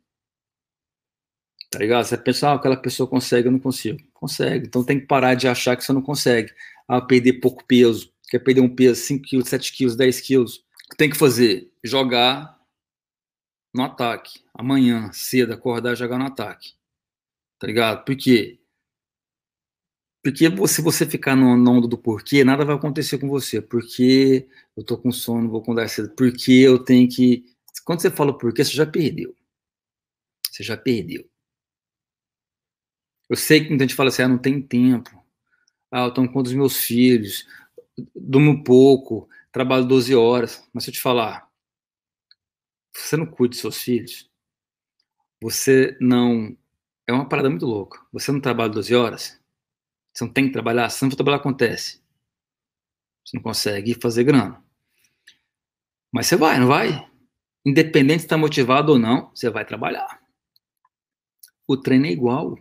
Tá 1.71 1.79
ligado? 1.79 2.05
Você 2.05 2.19
pensa, 2.19 2.51
ah, 2.51 2.55
aquela 2.55 2.77
pessoa 2.77 3.09
consegue, 3.09 3.49
eu 3.49 3.53
não 3.53 3.59
consigo. 3.59 3.99
Consegue. 4.13 4.67
Então 4.67 4.85
tem 4.85 5.01
que 5.01 5.07
parar 5.07 5.35
de 5.35 5.49
achar 5.49 5.77
que 5.77 5.85
você 5.85 5.93
não 5.93 6.03
consegue. 6.03 6.53
Ah, 6.87 7.01
perder 7.01 7.35
pouco 7.35 7.65
peso. 7.65 8.13
Quer 8.29 8.39
perder 8.41 8.61
um 8.61 8.75
peso, 8.75 9.01
5 9.01 9.25
quilos, 9.25 9.49
7 9.49 9.73
quilos, 9.73 9.97
10 9.97 10.21
quilos. 10.21 10.65
Tem 10.97 11.11
que 11.11 11.17
fazer? 11.17 11.71
Jogar 11.83 12.59
no 13.75 13.83
ataque. 13.83 14.41
Amanhã, 14.55 15.11
cedo, 15.13 15.53
acordar 15.53 15.93
e 15.95 15.97
jogar 15.97 16.19
no 16.19 16.27
ataque. 16.27 16.75
Tá 17.59 17.67
ligado? 17.67 18.05
Por 18.05 18.17
quê? 18.17 18.62
Porque 20.23 20.47
se 20.69 20.81
você 20.81 21.05
ficar 21.05 21.35
no, 21.35 21.57
no 21.57 21.71
onda 21.73 21.89
do 21.89 21.99
porquê, 21.99 22.45
nada 22.45 22.65
vai 22.65 22.77
acontecer 22.77 23.19
com 23.19 23.29
você. 23.29 23.61
Porque 23.61 24.49
eu 24.77 24.85
tô 24.85 24.97
com 24.97 25.11
sono, 25.11 25.51
vou 25.51 25.61
acordar 25.61 25.89
cedo. 25.89 26.15
Porque 26.15 26.53
eu 26.53 26.79
tenho 26.79 27.09
que. 27.09 27.45
Quando 27.85 28.01
você 28.01 28.11
fala 28.11 28.37
porquê, 28.37 28.65
você 28.65 28.73
já 28.73 28.87
perdeu. 28.87 29.35
Você 30.49 30.63
já 30.63 30.77
perdeu. 30.77 31.29
Eu 33.29 33.37
sei 33.37 33.63
que 33.63 33.71
muita 33.71 33.85
gente 33.85 33.97
fala 33.97 34.11
assim, 34.11 34.23
ah, 34.23 34.29
não 34.29 34.39
tem 34.39 34.61
tempo. 34.63 35.11
Ah, 35.91 36.05
eu 36.05 36.15
tô 36.15 36.27
com 36.31 36.41
os 36.41 36.53
meus 36.53 36.77
filhos, 36.79 37.47
durmo 38.15 38.63
pouco, 38.63 39.29
trabalho 39.51 39.87
12 39.87 40.15
horas. 40.15 40.69
Mas 40.73 40.85
se 40.85 40.91
eu 40.91 40.95
te 40.95 41.01
falar, 41.01 41.49
você 42.95 43.17
não 43.17 43.27
cuida 43.27 43.55
de 43.55 43.61
seus 43.61 43.79
filhos, 43.79 44.31
você 45.41 45.97
não. 46.01 46.57
É 47.07 47.13
uma 47.13 47.29
parada 47.29 47.51
muito 47.51 47.67
louca. 47.67 48.01
Você 48.13 48.31
não 48.31 48.41
trabalha 48.41 48.71
12 48.71 48.95
horas, 48.95 49.42
você 50.13 50.25
não 50.25 50.33
tem 50.33 50.47
que 50.47 50.53
trabalhar, 50.53 50.89
se 50.91 51.03
não 51.03 51.11
for 51.11 51.17
trabalhar, 51.17 51.39
acontece. 51.39 52.03
Você 53.25 53.37
não 53.37 53.43
consegue 53.43 53.95
fazer 53.95 54.25
grana. 54.25 54.63
Mas 56.13 56.27
você 56.27 56.37
vai, 56.37 56.59
não 56.59 56.67
vai? 56.67 57.11
Independente 57.65 58.21
se 58.21 58.27
está 58.27 58.37
motivado 58.37 58.93
ou 58.93 58.99
não, 58.99 59.31
você 59.31 59.49
vai 59.49 59.65
trabalhar. 59.65 60.21
O 61.67 61.77
treino 61.77 62.07
é 62.07 62.11
igual. 62.11 62.59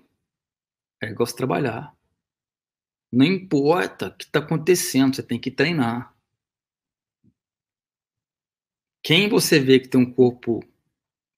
É 1.01 1.07
igual 1.07 1.25
você 1.25 1.35
trabalhar. 1.35 1.95
Não 3.11 3.25
importa 3.25 4.07
o 4.07 4.15
que 4.15 4.23
está 4.23 4.39
acontecendo, 4.39 5.15
você 5.15 5.23
tem 5.23 5.39
que 5.39 5.51
treinar. 5.51 6.15
Quem 9.03 9.27
você 9.27 9.59
vê 9.59 9.79
que 9.79 9.89
tem 9.89 9.99
um 9.99 10.13
corpo 10.13 10.63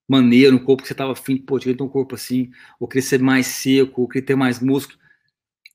maneiro, 0.08 0.55
um 0.55 0.63
corpo 0.63 0.84
que 0.84 0.88
você 0.88 0.93
estava 0.93 1.13
afim, 1.13 1.38
pô, 1.38 1.58
queria 1.58 1.75
ter 1.75 1.84
um 1.84 1.89
corpo 1.89 2.13
assim, 2.13 2.51
ou 2.79 2.88
querer 2.88 3.01
ser 3.01 3.20
mais 3.22 3.48
seco, 3.48 4.01
ou 4.01 4.08
querer 4.08 4.25
ter 4.25 4.36
mais 4.36 4.60
músculo, 4.60 5.00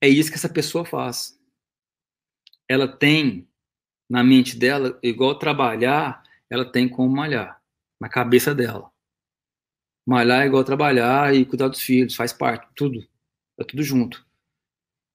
é 0.01 0.09
isso 0.09 0.31
que 0.31 0.37
essa 0.37 0.49
pessoa 0.49 0.85
faz. 0.85 1.39
Ela 2.69 2.89
tem 2.89 3.49
na 4.09 4.25
mente 4.25 4.57
dela, 4.57 4.99
igual 5.03 5.39
trabalhar, 5.39 6.23
ela 6.49 6.65
tem 6.65 6.89
como 6.89 7.15
malhar, 7.15 7.61
na 8.01 8.09
cabeça 8.09 8.55
dela. 8.55 8.91
Malhar 10.07 10.43
é 10.43 10.47
igual 10.47 10.65
trabalhar 10.65 11.35
e 11.35 11.45
cuidar 11.45 11.69
dos 11.69 11.83
filhos, 11.83 12.17
faz 12.17 12.33
parte, 12.33 12.67
tudo. 12.75 13.07
É 13.59 13.65
tudo 13.65 13.83
junto. 13.83 14.27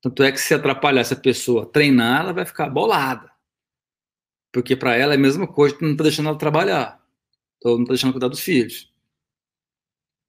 Tanto 0.02 0.22
é 0.22 0.32
que 0.32 0.38
se 0.38 0.54
atrapalhar 0.54 1.02
essa 1.02 1.16
pessoa 1.16 1.66
treinar, 1.66 2.22
ela 2.22 2.34
vai 2.34 2.46
ficar 2.46 2.70
bolada. 2.70 3.32
Porque 4.52 4.75
para 4.75 4.96
ela 4.96 5.13
é 5.13 5.16
a 5.16 5.20
mesma 5.20 5.48
coisa, 5.48 5.75
tu 5.75 5.84
não 5.84 5.96
tá 5.96 6.04
deixando 6.04 6.30
ela 6.30 6.38
trabalhar. 6.38 7.02
Então 7.58 7.78
não 7.78 7.86
tá 7.86 7.94
deixando 7.94 8.12
cuidar 8.12 8.28
dos 8.28 8.42
filhos. 8.42 8.94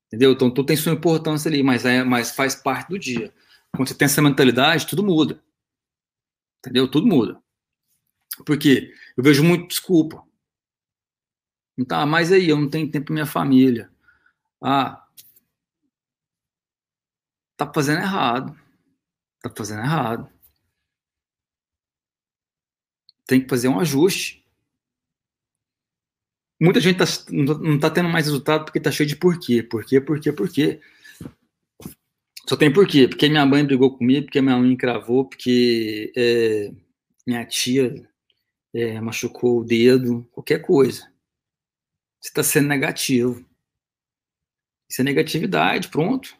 Entendeu? 0.06 0.32
Então 0.32 0.50
tudo 0.50 0.66
tem 0.66 0.76
sua 0.76 0.92
importância 0.92 1.48
ali, 1.48 1.62
mas, 1.62 1.84
é, 1.84 2.02
mas 2.04 2.30
faz 2.30 2.54
parte 2.54 2.88
do 2.88 2.98
dia. 2.98 3.34
Quando 3.74 3.88
você 3.88 3.94
tem 3.94 4.06
essa 4.06 4.22
mentalidade, 4.22 4.86
tudo 4.86 5.02
muda. 5.02 5.42
Entendeu? 6.58 6.88
Tudo 6.88 7.06
muda. 7.06 7.42
Porque 8.46 8.94
eu 9.16 9.22
vejo 9.22 9.42
muito 9.42 9.68
desculpa. 9.68 10.24
Ah, 11.90 12.06
mas 12.06 12.30
aí, 12.30 12.48
eu 12.48 12.56
não 12.56 12.70
tenho 12.70 12.90
tempo 12.90 13.06
para 13.06 13.14
minha 13.14 13.26
família. 13.26 13.90
Ah, 14.62 15.06
tá 17.56 17.70
fazendo 17.72 18.00
errado. 18.00 18.56
Tá 19.42 19.50
fazendo 19.54 19.80
errado. 19.80 20.30
Tem 23.26 23.42
que 23.42 23.48
fazer 23.48 23.68
um 23.68 23.80
ajuste. 23.80 24.44
Muita 26.60 26.80
gente 26.80 26.98
tá, 26.98 27.04
não 27.30 27.78
tá 27.78 27.90
tendo 27.90 28.08
mais 28.08 28.26
resultado 28.26 28.64
porque 28.64 28.80
tá 28.80 28.90
cheio 28.90 29.08
de 29.08 29.16
porquê. 29.16 29.62
Porquê, 29.62 30.00
porquê, 30.00 30.32
porquê. 30.32 30.80
Só 32.48 32.56
tem 32.56 32.72
porquê. 32.72 33.08
Porque 33.08 33.28
minha 33.28 33.46
mãe 33.46 33.64
brigou 33.64 33.96
comigo, 33.96 34.26
porque 34.26 34.40
minha 34.40 34.58
mãe 34.58 34.72
encravou, 34.72 35.26
porque 35.26 36.12
é, 36.16 36.70
minha 37.26 37.44
tia 37.46 37.94
é, 38.74 39.00
machucou 39.00 39.60
o 39.60 39.64
dedo, 39.64 40.28
qualquer 40.32 40.60
coisa. 40.60 41.12
Você 42.20 42.28
está 42.28 42.42
sendo 42.42 42.68
negativo. 42.68 43.44
Isso 44.88 45.00
é 45.00 45.04
negatividade, 45.04 45.88
pronto. 45.88 46.36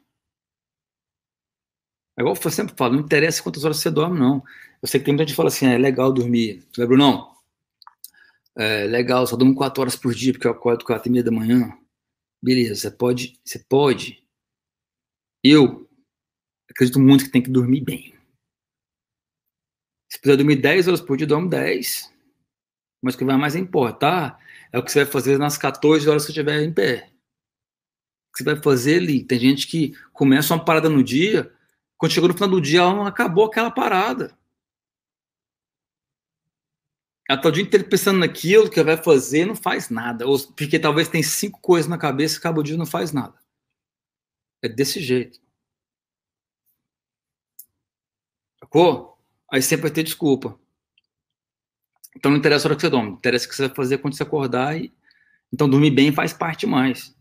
É 2.17 2.23
igual 2.23 2.37
eu 2.43 2.51
sempre 2.51 2.75
falo, 2.77 2.95
não 2.95 3.01
interessa 3.03 3.43
quantas 3.43 3.65
horas 3.65 3.79
você 3.79 3.91
dorme, 3.91 4.19
não. 4.19 4.43
Eu 4.81 4.87
sei 4.87 5.01
que 5.01 5.07
tem 5.07 5.13
muita 5.15 5.25
gente 5.25 5.33
que 5.33 5.37
fala 5.37 5.49
assim, 5.49 5.67
é 5.67 5.77
legal 5.77 6.13
dormir. 6.13 6.65
Não? 6.77 7.35
É 8.57 8.85
legal, 8.85 9.27
só 9.27 9.37
durmo 9.37 9.55
quatro 9.55 9.81
horas 9.81 9.97
por 9.97 10.15
dia, 10.15 10.33
porque 10.33 10.47
eu 10.47 10.53
acordo 10.53 10.85
quatro 10.85 11.09
e 11.09 11.13
meia 11.13 11.25
da 11.25 11.31
manhã. 11.31 11.77
Beleza, 12.41 12.75
você 12.77 12.91
pode, 12.91 13.41
você 13.45 13.59
pode. 13.59 14.23
Eu 15.43 15.89
acredito 16.71 16.99
muito 16.99 17.25
que 17.25 17.31
tem 17.31 17.43
que 17.43 17.51
dormir 17.51 17.83
bem. 17.83 18.15
Se 20.09 20.21
puder 20.21 20.37
dormir 20.37 20.57
10 20.57 20.89
horas 20.89 21.01
por 21.01 21.17
dia, 21.17 21.27
dorme 21.27 21.49
10. 21.49 22.13
Mas 23.03 23.15
o 23.15 23.19
que 23.19 23.25
vai 23.25 23.37
mais 23.37 23.57
importar 23.57 24.39
é 24.73 24.79
o 24.79 24.83
que 24.83 24.91
você 24.91 25.05
vai 25.05 25.13
fazer 25.13 25.39
nas 25.39 25.59
14 25.59 26.09
horas 26.09 26.23
que 26.23 26.33
você 26.33 26.41
estiver 26.41 26.63
em 26.63 26.73
pé. 26.73 27.11
O 28.29 28.37
que 28.37 28.39
você 28.39 28.45
vai 28.45 28.63
fazer 28.63 28.99
ali? 28.99 29.25
Tem 29.25 29.39
gente 29.39 29.67
que 29.67 29.93
começa 30.13 30.55
uma 30.55 30.65
parada 30.65 30.89
no 30.89 31.03
dia, 31.03 31.53
quando 31.97 32.13
chegou 32.13 32.29
no 32.29 32.35
final 32.35 32.49
do 32.49 32.61
dia, 32.61 32.81
ela 32.81 32.95
não 32.95 33.07
acabou 33.07 33.45
aquela 33.45 33.71
parada. 33.71 34.37
Ela 37.29 37.41
tá 37.41 37.49
o 37.49 37.53
dia 37.53 37.63
inteiro 37.63 37.89
pensando 37.89 38.19
naquilo 38.19 38.71
que 38.71 38.83
vai 38.83 38.97
fazer, 38.97 39.47
não 39.47 39.57
faz 39.57 39.89
nada. 39.89 40.27
Ou 40.27 40.39
porque 40.53 40.79
talvez 40.79 41.09
tem 41.09 41.23
cinco 41.23 41.61
coisas 41.61 41.89
na 41.89 41.97
cabeça 41.97 42.37
e 42.37 42.39
acaba 42.39 42.61
o 42.61 42.63
dia 42.63 42.77
não 42.77 42.87
faz 42.87 43.13
nada. 43.13 43.35
É 44.63 44.69
desse 44.69 45.01
jeito. 45.01 45.44
Sacou? 48.65 49.19
Aí 49.53 49.61
sempre 49.61 49.83
vai 49.83 49.91
ter 49.91 50.03
desculpa. 50.03 50.59
Então 52.17 52.31
não 52.31 52.39
interessa 52.39 52.67
a 52.67 52.69
hora 52.69 52.77
que 52.77 52.81
você 52.81 52.89
dorme, 52.89 53.11
interessa 53.11 53.47
o 53.47 53.49
que 53.51 53.57
você 53.57 53.67
vai 53.67 53.77
fazer 53.77 53.99
quando 53.99 54.17
você 54.17 54.23
acordar. 54.23 54.81
E... 54.81 54.93
Então 55.53 55.69
dormir 55.69 55.91
bem 55.91 56.13
faz 56.13 56.33
parte 56.33 56.67
mais. 56.67 57.15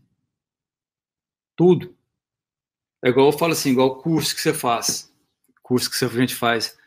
Tudo. 1.54 1.94
É 3.04 3.10
igual 3.10 3.26
eu 3.26 3.38
falo 3.38 3.52
assim, 3.52 3.72
igual 3.72 3.88
o 3.88 3.96
curso 3.96 4.34
que 4.34 4.40
você 4.40 4.54
faz, 4.54 5.12
curso 5.62 5.90
que 5.90 6.02
a 6.02 6.08
gente 6.08 6.34
faz. 6.34 6.78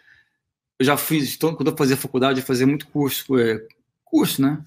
Eu 0.79 0.85
já 0.85 0.97
fiz, 0.97 1.35
então, 1.35 1.55
quando 1.55 1.69
eu 1.69 1.77
fazia 1.77 1.95
faculdade, 1.95 2.39
eu 2.39 2.45
fazia 2.45 2.65
muito 2.65 2.87
curso, 2.87 3.37
é, 3.37 3.65
curso, 4.03 4.41
né? 4.41 4.65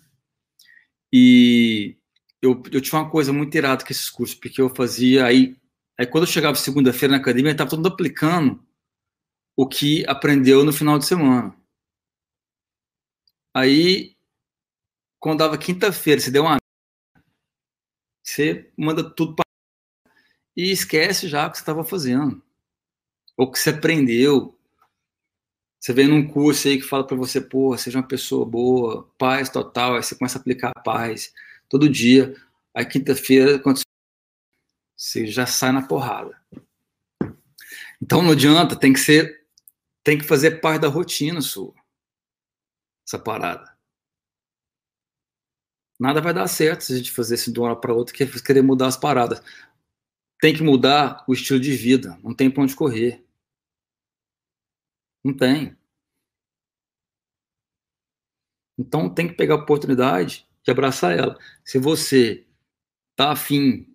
E 1.12 1.96
eu, 2.40 2.62
eu 2.70 2.80
tinha 2.80 3.00
uma 3.00 3.10
coisa 3.10 3.32
muito 3.32 3.56
irada 3.56 3.84
com 3.84 3.92
esses 3.92 4.08
cursos, 4.08 4.36
porque 4.36 4.60
eu 4.60 4.68
fazia 4.74 5.26
aí, 5.26 5.56
aí 5.98 6.06
quando 6.06 6.24
eu 6.24 6.30
chegava 6.30 6.54
segunda-feira 6.56 7.12
na 7.16 7.20
academia, 7.20 7.50
estava 7.50 7.70
todo 7.70 7.80
mundo 7.80 7.92
aplicando 7.92 8.64
o 9.60 9.68
que 9.68 10.06
aprendeu 10.08 10.64
no 10.64 10.72
final 10.72 10.98
de 10.98 11.04
semana. 11.04 11.54
Aí, 13.54 14.16
quando 15.18 15.40
dava 15.40 15.58
quinta-feira, 15.58 16.18
você 16.18 16.30
deu 16.30 16.44
uma 16.44 16.56
você 18.24 18.72
manda 18.74 19.04
tudo 19.04 19.34
para 19.34 19.44
e 20.56 20.70
esquece 20.70 21.28
já 21.28 21.46
o 21.46 21.50
que 21.50 21.58
você 21.58 21.62
estava 21.62 21.84
fazendo. 21.84 22.42
Ou 23.36 23.52
que 23.52 23.58
você 23.58 23.68
aprendeu. 23.68 24.58
Você 25.78 25.92
vem 25.92 26.08
num 26.08 26.26
curso 26.26 26.66
aí 26.66 26.78
que 26.78 26.88
fala 26.88 27.06
para 27.06 27.18
você, 27.18 27.38
pô, 27.38 27.76
seja 27.76 27.98
uma 27.98 28.08
pessoa 28.08 28.46
boa, 28.46 29.12
paz 29.18 29.50
total, 29.50 29.96
aí 29.96 30.02
você 30.02 30.14
começa 30.14 30.38
a 30.38 30.40
aplicar 30.40 30.72
paz 30.82 31.34
todo 31.68 31.86
dia. 31.86 32.34
Aí 32.74 32.86
quinta-feira, 32.86 33.58
quando 33.58 33.80
você 34.96 35.26
já 35.26 35.44
sai 35.44 35.72
na 35.72 35.86
porrada. 35.86 36.40
Então 38.00 38.22
não 38.22 38.30
adianta, 38.30 38.74
tem 38.74 38.94
que 38.94 39.00
ser, 39.00 39.39
tem 40.04 40.18
que 40.18 40.24
fazer 40.24 40.60
parte 40.60 40.82
da 40.82 40.88
rotina 40.88 41.40
sua. 41.40 41.74
Essa 43.06 43.18
parada. 43.18 43.76
Nada 45.98 46.20
vai 46.20 46.32
dar 46.32 46.48
certo 46.48 46.84
se 46.84 46.94
a 46.94 46.96
gente 46.96 47.10
fazer 47.10 47.34
isso 47.34 47.52
de 47.52 47.58
uma 47.58 47.68
hora 47.68 47.76
para 47.76 47.92
outra, 47.92 48.14
querer 48.14 48.62
mudar 48.62 48.86
as 48.86 48.96
paradas 48.96 49.42
tem 50.40 50.54
que 50.54 50.62
mudar 50.62 51.22
o 51.28 51.34
estilo 51.34 51.60
de 51.60 51.72
vida. 51.72 52.18
Não 52.22 52.34
tem 52.34 52.50
para 52.50 52.62
onde 52.62 52.74
correr. 52.74 53.24
Não 55.22 55.36
tem. 55.36 55.76
Então 58.78 59.12
tem 59.12 59.28
que 59.28 59.34
pegar 59.34 59.54
a 59.54 59.58
oportunidade 59.58 60.48
de 60.62 60.70
abraçar 60.70 61.16
ela. 61.16 61.38
Se 61.62 61.78
você 61.78 62.46
tá 63.14 63.32
afim 63.32 63.94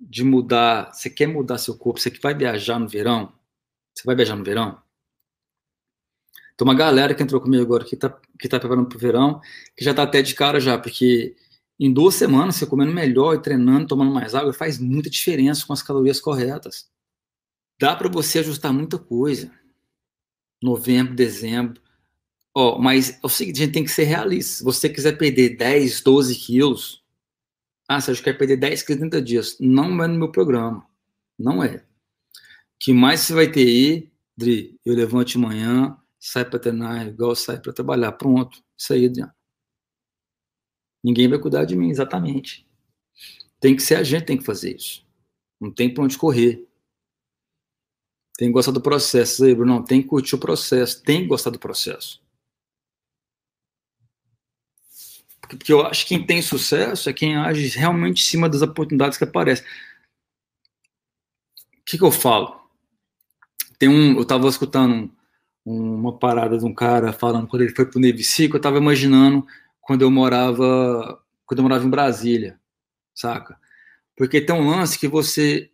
de 0.00 0.24
mudar, 0.24 0.92
você 0.92 1.10
quer 1.10 1.26
mudar 1.26 1.58
seu 1.58 1.76
corpo, 1.76 2.00
você 2.00 2.10
que 2.10 2.20
vai 2.20 2.34
viajar 2.34 2.78
no 2.78 2.88
verão, 2.88 3.38
você 3.94 4.04
vai 4.04 4.16
viajar 4.16 4.36
no 4.36 4.44
verão? 4.44 4.82
Tem 6.56 6.66
uma 6.66 6.74
galera 6.74 7.14
que 7.14 7.22
entrou 7.22 7.40
comigo 7.40 7.62
agora 7.62 7.84
que 7.84 7.96
tá, 7.96 8.18
que 8.38 8.48
tá 8.48 8.58
preparando 8.58 8.88
pro 8.88 8.98
verão, 8.98 9.40
que 9.76 9.84
já 9.84 9.92
tá 9.92 10.02
até 10.02 10.22
de 10.22 10.34
cara 10.34 10.58
já, 10.58 10.78
porque 10.78 11.36
em 11.78 11.92
duas 11.92 12.14
semanas 12.14 12.56
você 12.56 12.66
comendo 12.66 12.92
melhor 12.92 13.34
e 13.34 13.42
treinando, 13.42 13.86
tomando 13.86 14.10
mais 14.12 14.34
água, 14.34 14.52
faz 14.52 14.78
muita 14.78 15.10
diferença 15.10 15.66
com 15.66 15.72
as 15.74 15.82
calorias 15.82 16.18
corretas. 16.18 16.88
Dá 17.78 17.94
para 17.94 18.08
você 18.08 18.38
ajustar 18.38 18.72
muita 18.72 18.98
coisa. 18.98 19.50
Novembro, 20.62 21.14
dezembro. 21.14 21.82
Ó, 22.54 22.78
mas 22.78 23.10
é 23.10 23.18
o 23.22 23.28
seguinte, 23.28 23.60
a 23.60 23.64
gente 23.66 23.74
tem 23.74 23.84
que 23.84 23.90
ser 23.90 24.04
realista. 24.04 24.54
Se 24.54 24.64
você 24.64 24.88
quiser 24.88 25.18
perder 25.18 25.56
10, 25.58 26.00
12 26.00 26.34
quilos, 26.36 27.04
ah, 27.86 28.00
Sérgio, 28.00 28.24
quer 28.24 28.32
perder 28.32 28.56
10 28.56 28.82
quilos 28.82 29.02
em 29.02 29.10
30 29.10 29.22
dias. 29.22 29.56
Não 29.60 30.02
é 30.02 30.06
no 30.08 30.18
meu 30.18 30.32
programa. 30.32 30.86
Não 31.38 31.62
é. 31.62 31.76
O 31.76 31.82
que 32.80 32.94
mais 32.94 33.20
você 33.20 33.34
vai 33.34 33.50
ter 33.50 33.60
aí, 33.66 34.10
Dri, 34.34 34.80
eu 34.86 34.94
levanto 34.94 35.28
de 35.28 35.38
manhã, 35.38 35.96
sai 36.26 36.44
para 36.44 36.58
treinar 36.58 37.06
igual 37.06 37.36
sai 37.36 37.60
para 37.60 37.72
trabalhar. 37.72 38.12
Pronto. 38.12 38.62
Isso 38.76 38.92
aí, 38.92 39.06
Adriano. 39.06 39.32
Ninguém 41.02 41.28
vai 41.28 41.38
cuidar 41.38 41.64
de 41.64 41.76
mim, 41.76 41.88
exatamente. 41.88 42.66
Tem 43.60 43.76
que 43.76 43.82
ser 43.82 43.94
a 43.94 44.02
gente 44.02 44.26
tem 44.26 44.36
que 44.36 44.44
fazer 44.44 44.74
isso. 44.74 45.06
Não 45.60 45.70
tem 45.70 45.92
para 45.92 46.02
onde 46.02 46.18
correr. 46.18 46.66
Tem 48.36 48.48
que 48.48 48.52
gostar 48.52 48.72
do 48.72 48.80
processo. 48.80 49.44
Aí, 49.44 49.54
Bruno, 49.54 49.84
tem 49.84 50.02
que 50.02 50.08
curtir 50.08 50.34
o 50.34 50.38
processo. 50.38 51.02
Tem 51.02 51.22
que 51.22 51.28
gostar 51.28 51.50
do 51.50 51.58
processo. 51.60 52.20
Porque 55.40 55.72
eu 55.72 55.86
acho 55.86 56.04
que 56.04 56.16
quem 56.16 56.26
tem 56.26 56.42
sucesso 56.42 57.08
é 57.08 57.12
quem 57.12 57.36
age 57.36 57.68
realmente 57.78 58.20
em 58.20 58.26
cima 58.26 58.48
das 58.48 58.62
oportunidades 58.62 59.16
que 59.16 59.24
aparecem. 59.24 59.64
O 61.78 61.84
que, 61.86 61.96
que 61.96 62.04
eu 62.04 62.10
falo? 62.10 62.68
Tem 63.78 63.88
um, 63.88 64.16
eu 64.16 64.22
estava 64.22 64.48
escutando 64.48 65.15
uma 65.66 66.16
parada 66.16 66.56
de 66.56 66.64
um 66.64 66.72
cara 66.72 67.12
falando 67.12 67.48
quando 67.48 67.62
ele 67.62 67.74
foi 67.74 67.84
para 67.84 67.98
o 67.98 68.00
Navy 68.00 68.22
Seek, 68.22 68.54
eu 68.54 68.58
estava 68.58 68.78
imaginando 68.78 69.46
quando 69.80 70.02
eu 70.02 70.10
morava 70.10 71.20
quando 71.44 71.58
eu 71.58 71.62
morava 71.62 71.84
em 71.84 71.90
Brasília, 71.90 72.58
saca? 73.14 73.58
Porque 74.16 74.40
tem 74.40 74.54
um 74.54 74.68
lance 74.68 74.98
que 74.98 75.08
você 75.08 75.70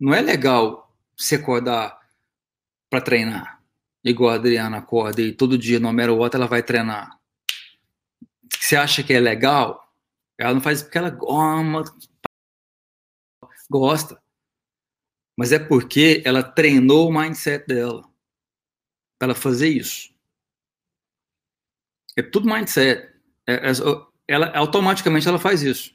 não 0.00 0.12
é 0.12 0.20
legal 0.20 0.92
você 1.16 1.36
acordar 1.36 1.98
para 2.90 3.00
treinar, 3.00 3.60
igual 4.02 4.30
a 4.30 4.34
Adriana 4.34 4.78
acorda 4.78 5.22
e 5.22 5.32
todo 5.32 5.58
dia 5.58 5.78
no 5.78 5.92
mero 5.92 6.16
outro 6.16 6.38
ela 6.38 6.48
vai 6.48 6.62
treinar 6.62 7.18
você 8.64 8.76
acha 8.76 9.02
que 9.02 9.12
é 9.12 9.20
legal, 9.20 9.92
ela 10.38 10.54
não 10.54 10.60
faz 10.60 10.82
porque 10.82 10.96
ela 10.96 11.10
gosta. 13.70 14.22
Mas 15.36 15.52
é 15.52 15.58
porque 15.58 16.22
ela 16.24 16.42
treinou 16.42 17.08
o 17.08 17.12
mindset 17.12 17.66
dela 17.66 18.08
para 19.24 19.32
ela 19.32 19.34
fazer 19.34 19.68
isso. 19.68 20.12
É 22.16 22.22
tudo 22.22 22.46
mindset. 22.46 23.10
É, 23.46 23.70
é, 23.70 23.72
ela 24.28 24.56
automaticamente 24.56 25.26
ela 25.26 25.38
faz 25.38 25.62
isso. 25.62 25.94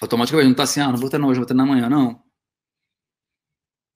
Automaticamente 0.00 0.46
não 0.46 0.52
está 0.52 0.62
assim, 0.62 0.80
ah, 0.80 0.88
não 0.88 0.96
vou 0.96 1.10
treinar 1.10 1.28
hoje, 1.28 1.38
vou 1.38 1.46
treinar 1.46 1.66
amanhã, 1.66 1.88
não. 1.88 2.22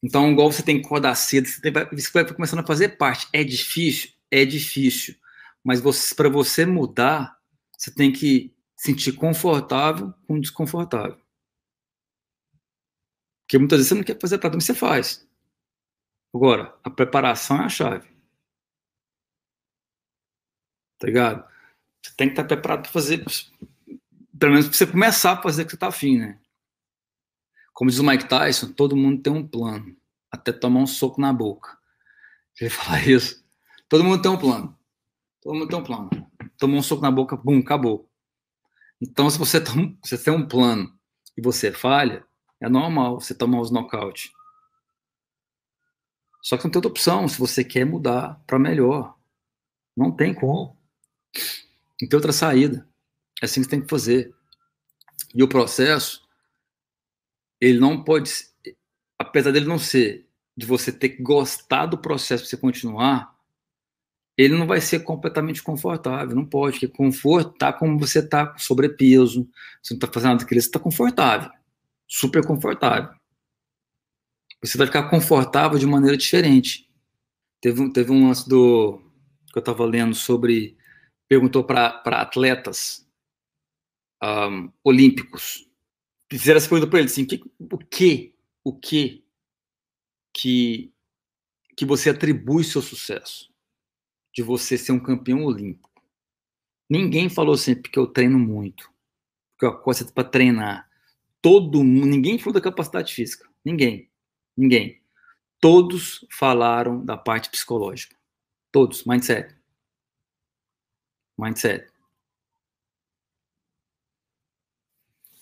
Então, 0.02 0.30
igual 0.30 0.52
você 0.52 0.62
tem 0.62 0.78
que 0.78 0.86
acordar 0.86 1.14
cedo, 1.14 1.48
você, 1.48 1.60
tem, 1.60 1.72
você 1.72 2.10
vai 2.12 2.34
começando 2.34 2.58
a 2.58 2.66
fazer 2.66 2.98
parte. 2.98 3.26
É 3.32 3.42
difícil? 3.42 4.10
É 4.30 4.44
difícil. 4.44 5.14
Mas 5.62 5.80
para 6.12 6.28
você 6.28 6.66
mudar, 6.66 7.38
você 7.76 7.90
tem 7.94 8.12
que 8.12 8.54
sentir 8.76 9.12
confortável 9.12 10.12
com 10.26 10.38
desconfortável. 10.38 11.18
Porque 13.46 13.58
muitas 13.58 13.78
vezes 13.78 13.88
você 13.88 13.94
não 13.94 14.04
quer 14.04 14.20
fazer 14.20 14.38
prato, 14.38 14.54
mas 14.54 14.64
você 14.64 14.74
faz. 14.74 15.26
Agora, 16.34 16.76
a 16.82 16.90
preparação 16.90 17.62
é 17.62 17.64
a 17.64 17.68
chave. 17.68 18.13
Tá 21.04 21.06
ligado? 21.06 21.44
Você 22.02 22.12
tem 22.16 22.28
que 22.28 22.32
estar 22.32 22.44
preparado 22.44 22.82
para 22.82 22.90
fazer, 22.90 23.22
pelo 24.38 24.52
menos 24.52 24.68
para 24.68 24.76
você 24.76 24.86
começar 24.86 25.32
a 25.32 25.42
fazer 25.42 25.62
o 25.62 25.64
que 25.66 25.72
você 25.72 25.76
está 25.76 25.88
afim, 25.88 26.18
né? 26.18 26.38
Como 27.74 27.90
diz 27.90 27.98
o 27.98 28.04
Mike 28.04 28.28
Tyson, 28.28 28.72
todo 28.72 28.96
mundo 28.96 29.20
tem 29.20 29.32
um 29.32 29.46
plano, 29.46 29.96
até 30.30 30.52
tomar 30.52 30.80
um 30.80 30.86
soco 30.86 31.20
na 31.20 31.32
boca. 31.32 31.76
Ele 32.58 32.70
fala 32.70 33.00
isso. 33.02 33.44
Todo 33.88 34.02
mundo 34.04 34.22
tem 34.22 34.30
um 34.30 34.38
plano. 34.38 34.78
Todo 35.42 35.54
mundo 35.54 35.68
tem 35.68 35.78
um 35.78 35.84
plano 35.84 36.24
tomou 36.58 36.78
um 36.78 36.82
soco 36.82 37.02
na 37.02 37.10
boca, 37.10 37.36
bum, 37.36 37.58
acabou. 37.58 38.08
Então, 39.00 39.28
se 39.28 39.38
você, 39.38 39.60
toma, 39.60 39.96
você 40.02 40.16
tem 40.16 40.32
um 40.32 40.46
plano 40.46 40.92
e 41.36 41.42
você 41.42 41.72
falha, 41.72 42.24
é 42.60 42.68
normal 42.68 43.20
você 43.20 43.34
tomar 43.34 43.60
os 43.60 43.70
nocaute. 43.70 44.32
Só 46.42 46.56
que 46.56 46.64
não 46.64 46.70
tem 46.70 46.78
outra 46.78 46.90
opção 46.90 47.26
se 47.26 47.38
você 47.38 47.64
quer 47.64 47.84
mudar 47.84 48.42
para 48.46 48.58
melhor. 48.58 49.16
Não 49.96 50.10
tem 50.10 50.34
como. 50.34 50.76
Não 52.00 52.08
tem 52.08 52.16
outra 52.16 52.32
saída. 52.32 52.88
É 53.40 53.46
assim 53.46 53.60
que 53.60 53.66
você 53.66 53.70
tem 53.70 53.82
que 53.82 53.88
fazer. 53.88 54.34
E 55.34 55.42
o 55.42 55.48
processo, 55.48 56.22
ele 57.60 57.78
não 57.78 58.02
pode, 58.02 58.30
apesar 59.18 59.50
dele 59.50 59.66
não 59.66 59.78
ser 59.78 60.28
de 60.56 60.66
você 60.66 60.92
ter 60.92 61.10
que 61.10 61.22
gostar 61.22 61.86
do 61.86 61.98
processo 61.98 62.44
para 62.44 62.50
você 62.50 62.56
continuar, 62.56 63.34
ele 64.36 64.56
não 64.56 64.66
vai 64.66 64.80
ser 64.80 65.00
completamente 65.00 65.62
confortável, 65.62 66.34
não 66.34 66.44
pode, 66.44 66.80
porque 66.80 66.88
conforto 66.88 67.56
tá 67.56 67.72
como 67.72 67.98
você 67.98 68.26
tá 68.26 68.46
com 68.46 68.58
sobrepeso, 68.58 69.48
você 69.82 69.94
não 69.94 70.00
tá 70.00 70.08
fazendo 70.08 70.30
nada 70.30 70.40
daquilo, 70.40 70.60
você 70.60 70.70
tá 70.70 70.80
confortável, 70.80 71.50
super 72.06 72.44
confortável. 72.44 73.14
Você 74.60 74.78
vai 74.78 74.86
ficar 74.86 75.08
confortável 75.10 75.78
de 75.78 75.86
maneira 75.86 76.16
diferente. 76.16 76.88
Teve, 77.60 77.92
teve 77.92 78.10
um 78.10 78.28
lance 78.28 78.48
do 78.48 78.98
que 79.52 79.58
eu 79.58 79.60
estava 79.60 79.84
lendo 79.84 80.14
sobre, 80.14 80.76
perguntou 81.34 81.64
para 81.64 82.00
atletas 82.20 83.08
um, 84.22 84.70
olímpicos, 84.82 85.68
fizeram 86.30 86.58
essa 86.58 86.68
pergunta 86.68 86.90
para 86.90 87.00
ele 87.00 87.08
assim, 87.08 87.24
que, 87.24 87.42
o 87.58 87.78
que, 87.78 88.34
o 88.62 88.72
que 88.72 89.24
que 90.36 90.92
que 91.76 91.84
você 91.84 92.10
atribui 92.10 92.62
seu 92.62 92.80
sucesso? 92.80 93.52
de 94.34 94.42
você 94.42 94.76
ser 94.76 94.92
um 94.92 94.98
campeão 94.98 95.44
olímpico. 95.44 96.02
Ninguém 96.90 97.28
falou 97.28 97.54
assim, 97.54 97.74
porque 97.80 97.98
eu 97.98 98.06
treino 98.06 98.38
muito. 98.38 98.90
Porque 99.52 99.64
eu 99.64 99.80
gosto 99.80 100.12
para 100.12 100.28
treinar. 100.28 100.90
Todo 101.40 101.84
mundo, 101.84 102.06
ninguém 102.06 102.38
falou 102.38 102.54
da 102.54 102.60
capacidade 102.60 103.14
física. 103.14 103.48
Ninguém. 103.64 104.10
Ninguém. 104.56 105.00
Todos 105.60 106.26
falaram 106.30 107.04
da 107.04 107.16
parte 107.16 107.48
psicológica. 107.48 108.16
Todos. 108.72 109.04
Mindset. 109.04 109.54
Mindset. 111.38 111.86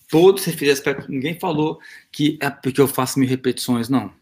Todos 0.09 0.42
se 0.42 0.50
referiram 0.50 0.74
aspecto. 0.74 1.11
Ninguém 1.11 1.38
falou 1.38 1.81
que 2.11 2.38
é 2.40 2.50
porque 2.50 2.81
eu 2.81 2.88
faço 2.88 3.18
mil 3.18 3.28
repetições, 3.28 3.88
não. 3.88 4.14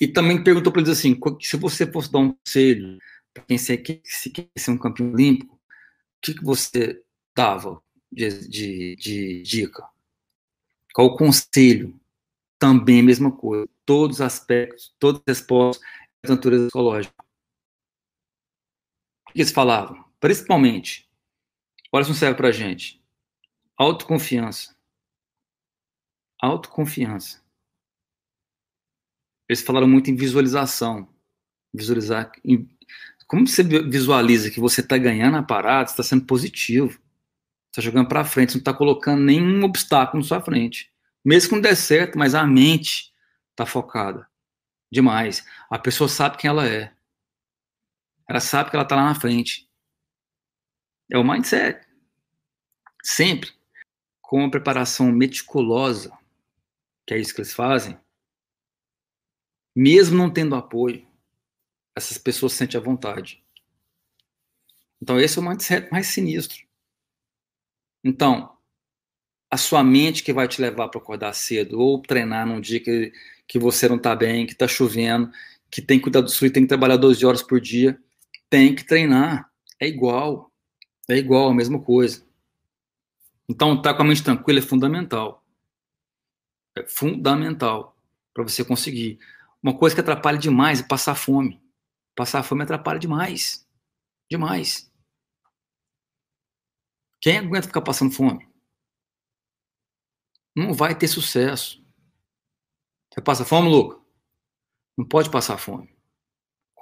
E 0.00 0.08
também 0.08 0.42
perguntou 0.42 0.72
para 0.72 0.82
eles 0.82 0.98
assim: 0.98 1.18
se 1.40 1.56
você 1.56 1.86
fosse 1.86 2.10
dar 2.10 2.18
um 2.18 2.32
conselho 2.32 2.98
para 3.32 3.44
quem 3.44 3.56
se 3.56 3.76
quer, 3.78 4.00
se 4.04 4.30
quer 4.30 4.48
ser 4.56 4.72
um 4.72 4.78
campeão 4.78 5.12
olímpico, 5.12 5.54
o 5.54 5.60
que, 6.20 6.34
que 6.34 6.44
você 6.44 7.02
dava 7.36 7.80
de, 8.10 8.48
de, 8.48 8.96
de 8.96 9.42
dica? 9.42 9.86
Qual 10.92 11.08
o 11.08 11.16
conselho? 11.16 11.98
Também 12.58 13.00
a 13.00 13.04
mesma 13.04 13.30
coisa. 13.30 13.68
Todos 13.84 14.16
os 14.16 14.20
aspectos, 14.20 14.94
todas 14.98 15.20
as 15.26 15.38
respostas 15.38 15.84
natureza 16.28 16.64
psicológica. 16.64 17.14
Que 19.34 19.40
eles 19.40 19.52
falavam? 19.52 20.04
Principalmente, 20.20 21.10
olha 21.92 22.04
se 22.04 22.10
não 22.10 22.16
serve 22.16 22.36
para 22.36 22.52
gente. 22.52 23.02
Autoconfiança. 23.76 24.74
Autoconfiança. 26.40 27.42
Eles 29.48 29.62
falaram 29.62 29.88
muito 29.88 30.10
em 30.10 30.16
visualização. 30.16 31.08
Visualizar. 31.74 32.30
Em, 32.44 32.68
como 33.26 33.46
você 33.46 33.62
visualiza 33.62 34.50
que 34.50 34.60
você 34.60 34.80
está 34.80 34.96
ganhando 34.96 35.36
a 35.36 35.42
parada, 35.42 35.90
está 35.90 36.02
sendo 36.02 36.24
positivo. 36.24 37.00
Está 37.70 37.82
jogando 37.82 38.08
para 38.08 38.24
frente, 38.24 38.52
você 38.52 38.58
não 38.58 38.60
está 38.60 38.72
colocando 38.72 39.22
nenhum 39.22 39.64
obstáculo 39.64 40.22
na 40.22 40.28
sua 40.28 40.40
frente. 40.40 40.92
Mesmo 41.24 41.48
que 41.48 41.54
não 41.56 41.62
der 41.62 41.74
certo, 41.74 42.16
mas 42.16 42.34
a 42.34 42.46
mente 42.46 43.12
está 43.50 43.66
focada 43.66 44.28
demais. 44.94 45.44
A 45.68 45.78
pessoa 45.78 46.08
sabe 46.08 46.38
quem 46.38 46.48
ela 46.48 46.66
é. 46.68 46.93
Ela 48.28 48.40
sabe 48.40 48.70
que 48.70 48.76
ela 48.76 48.84
está 48.84 48.96
lá 48.96 49.04
na 49.04 49.14
frente. 49.14 49.68
É 51.10 51.18
o 51.18 51.24
mindset. 51.24 51.86
Sempre 53.02 53.52
com 54.20 54.38
uma 54.38 54.50
preparação 54.50 55.12
meticulosa, 55.12 56.16
que 57.06 57.14
é 57.14 57.18
isso 57.18 57.34
que 57.34 57.40
eles 57.40 57.52
fazem, 57.52 57.98
mesmo 59.76 60.16
não 60.16 60.30
tendo 60.30 60.54
apoio, 60.54 61.06
essas 61.94 62.16
pessoas 62.16 62.52
se 62.52 62.58
sentem 62.58 62.80
à 62.80 62.82
vontade. 62.82 63.44
Então, 65.00 65.20
esse 65.20 65.38
é 65.38 65.42
o 65.42 65.44
mindset 65.44 65.90
mais 65.92 66.06
sinistro. 66.06 66.64
Então, 68.02 68.56
a 69.50 69.56
sua 69.56 69.84
mente 69.84 70.22
que 70.22 70.32
vai 70.32 70.48
te 70.48 70.60
levar 70.60 70.88
para 70.88 71.00
acordar 71.00 71.32
cedo, 71.34 71.78
ou 71.78 72.00
treinar 72.00 72.46
num 72.46 72.60
dia 72.60 72.80
que, 72.80 73.12
que 73.46 73.58
você 73.58 73.88
não 73.88 73.96
está 73.96 74.16
bem, 74.16 74.46
que 74.46 74.52
está 74.52 74.66
chovendo, 74.66 75.30
que 75.70 75.82
tem 75.82 75.98
que 75.98 76.04
cuidar 76.04 76.22
do 76.22 76.30
e 76.46 76.50
tem 76.50 76.62
que 76.62 76.68
trabalhar 76.68 76.96
12 76.96 77.24
horas 77.24 77.42
por 77.42 77.60
dia, 77.60 78.02
tem 78.48 78.74
que 78.74 78.84
treinar. 78.84 79.50
É 79.80 79.86
igual. 79.86 80.52
É 81.08 81.16
igual, 81.16 81.48
a 81.48 81.54
mesma 81.54 81.80
coisa. 81.80 82.26
Então, 83.48 83.74
estar 83.74 83.92
tá 83.92 83.96
com 83.96 84.02
a 84.02 84.06
mente 84.06 84.22
tranquila 84.22 84.58
é 84.58 84.62
fundamental. 84.62 85.44
É 86.76 86.86
fundamental 86.86 87.96
para 88.32 88.42
você 88.42 88.64
conseguir. 88.64 89.18
Uma 89.62 89.76
coisa 89.76 89.94
que 89.94 90.00
atrapalha 90.00 90.38
demais 90.38 90.80
é 90.80 90.86
passar 90.86 91.14
fome. 91.14 91.62
Passar 92.14 92.42
fome 92.42 92.62
atrapalha 92.62 92.98
demais. 92.98 93.66
Demais. 94.30 94.90
Quem 97.20 97.38
aguenta 97.38 97.66
ficar 97.66 97.80
passando 97.80 98.12
fome? 98.12 98.46
Não 100.54 100.72
vai 100.72 100.96
ter 100.96 101.08
sucesso. 101.08 101.82
Você 103.12 103.20
passa 103.20 103.44
fome, 103.44 103.68
Luca? 103.68 104.00
Não 104.96 105.06
pode 105.06 105.30
passar 105.30 105.56
fome. 105.56 105.93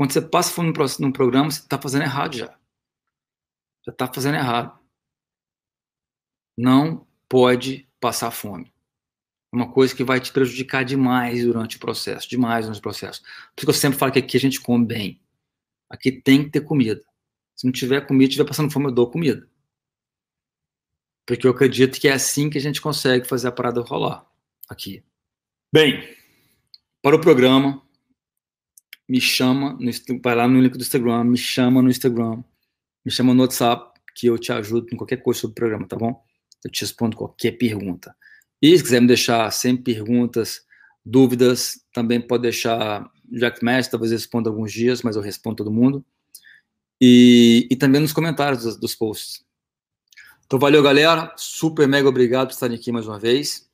Quando 0.02 0.14
você 0.14 0.20
passa 0.20 0.52
fome 0.52 0.72
no 0.98 1.12
programa, 1.12 1.48
você 1.48 1.60
está 1.60 1.80
fazendo 1.80 2.02
errado 2.02 2.36
já. 2.36 2.58
Já 3.86 3.92
está 3.92 4.12
fazendo 4.12 4.34
errado. 4.34 4.76
Não 6.58 7.06
pode 7.28 7.88
passar 8.00 8.32
fome. 8.32 8.74
É 9.52 9.56
uma 9.56 9.72
coisa 9.72 9.94
que 9.94 10.02
vai 10.02 10.18
te 10.18 10.32
prejudicar 10.32 10.84
demais 10.84 11.44
durante 11.44 11.76
o 11.76 11.78
processo, 11.78 12.28
demais 12.28 12.64
durante 12.64 12.80
o 12.80 12.82
processo. 12.82 13.22
Por 13.22 13.60
isso 13.60 13.66
que 13.66 13.70
eu 13.70 13.74
sempre 13.74 13.96
falo 13.96 14.10
que 14.10 14.18
aqui 14.18 14.36
a 14.36 14.40
gente 14.40 14.60
come 14.60 14.84
bem. 14.84 15.22
Aqui 15.88 16.10
tem 16.10 16.42
que 16.42 16.50
ter 16.50 16.62
comida. 16.62 17.04
Se 17.54 17.64
não 17.64 17.72
tiver 17.72 18.04
comida, 18.04 18.30
estiver 18.30 18.48
passando 18.48 18.72
fome, 18.72 18.86
eu 18.86 18.92
dou 18.92 19.08
comida. 19.08 19.48
Porque 21.24 21.46
eu 21.46 21.52
acredito 21.52 22.00
que 22.00 22.08
é 22.08 22.12
assim 22.12 22.50
que 22.50 22.58
a 22.58 22.60
gente 22.60 22.82
consegue 22.82 23.24
fazer 23.24 23.46
a 23.46 23.52
parada 23.52 23.80
rolar 23.82 24.28
aqui. 24.68 25.04
Bem, 25.72 26.02
para 27.00 27.14
o 27.14 27.20
programa, 27.20 27.80
me 29.08 29.20
chama, 29.20 29.76
no, 29.80 29.90
vai 30.22 30.34
lá 30.34 30.48
no 30.48 30.60
link 30.60 30.72
do 30.72 30.82
Instagram, 30.82 31.24
me 31.24 31.36
chama 31.36 31.82
no 31.82 31.90
Instagram, 31.90 32.42
me 33.04 33.10
chama 33.10 33.34
no 33.34 33.42
WhatsApp, 33.42 34.00
que 34.14 34.26
eu 34.26 34.38
te 34.38 34.52
ajudo 34.52 34.86
em 34.92 34.96
qualquer 34.96 35.22
coisa 35.22 35.40
sobre 35.40 35.52
o 35.52 35.54
programa, 35.54 35.86
tá 35.86 35.96
bom? 35.96 36.24
Eu 36.64 36.70
te 36.70 36.82
respondo 36.82 37.16
qualquer 37.16 37.52
pergunta. 37.52 38.14
E 38.60 38.76
se 38.76 38.82
quiser 38.82 39.00
me 39.00 39.06
deixar 39.06 39.50
sempre 39.50 39.94
perguntas, 39.94 40.62
dúvidas, 41.04 41.80
também 41.92 42.20
pode 42.20 42.42
deixar 42.42 43.10
Jack 43.30 43.64
Mestre, 43.64 43.90
talvez 43.90 44.12
eu 44.12 44.18
responda 44.18 44.48
alguns 44.48 44.72
dias, 44.72 45.02
mas 45.02 45.16
eu 45.16 45.22
respondo 45.22 45.56
todo 45.56 45.72
mundo. 45.72 46.04
E, 47.00 47.66
e 47.70 47.76
também 47.76 48.00
nos 48.00 48.12
comentários 48.12 48.62
dos, 48.62 48.76
dos 48.76 48.94
posts. 48.94 49.44
Então, 50.46 50.58
valeu, 50.58 50.82
galera. 50.82 51.32
Super 51.36 51.88
mega 51.88 52.08
obrigado 52.08 52.48
por 52.48 52.52
estarem 52.52 52.76
aqui 52.76 52.92
mais 52.92 53.08
uma 53.08 53.18
vez. 53.18 53.68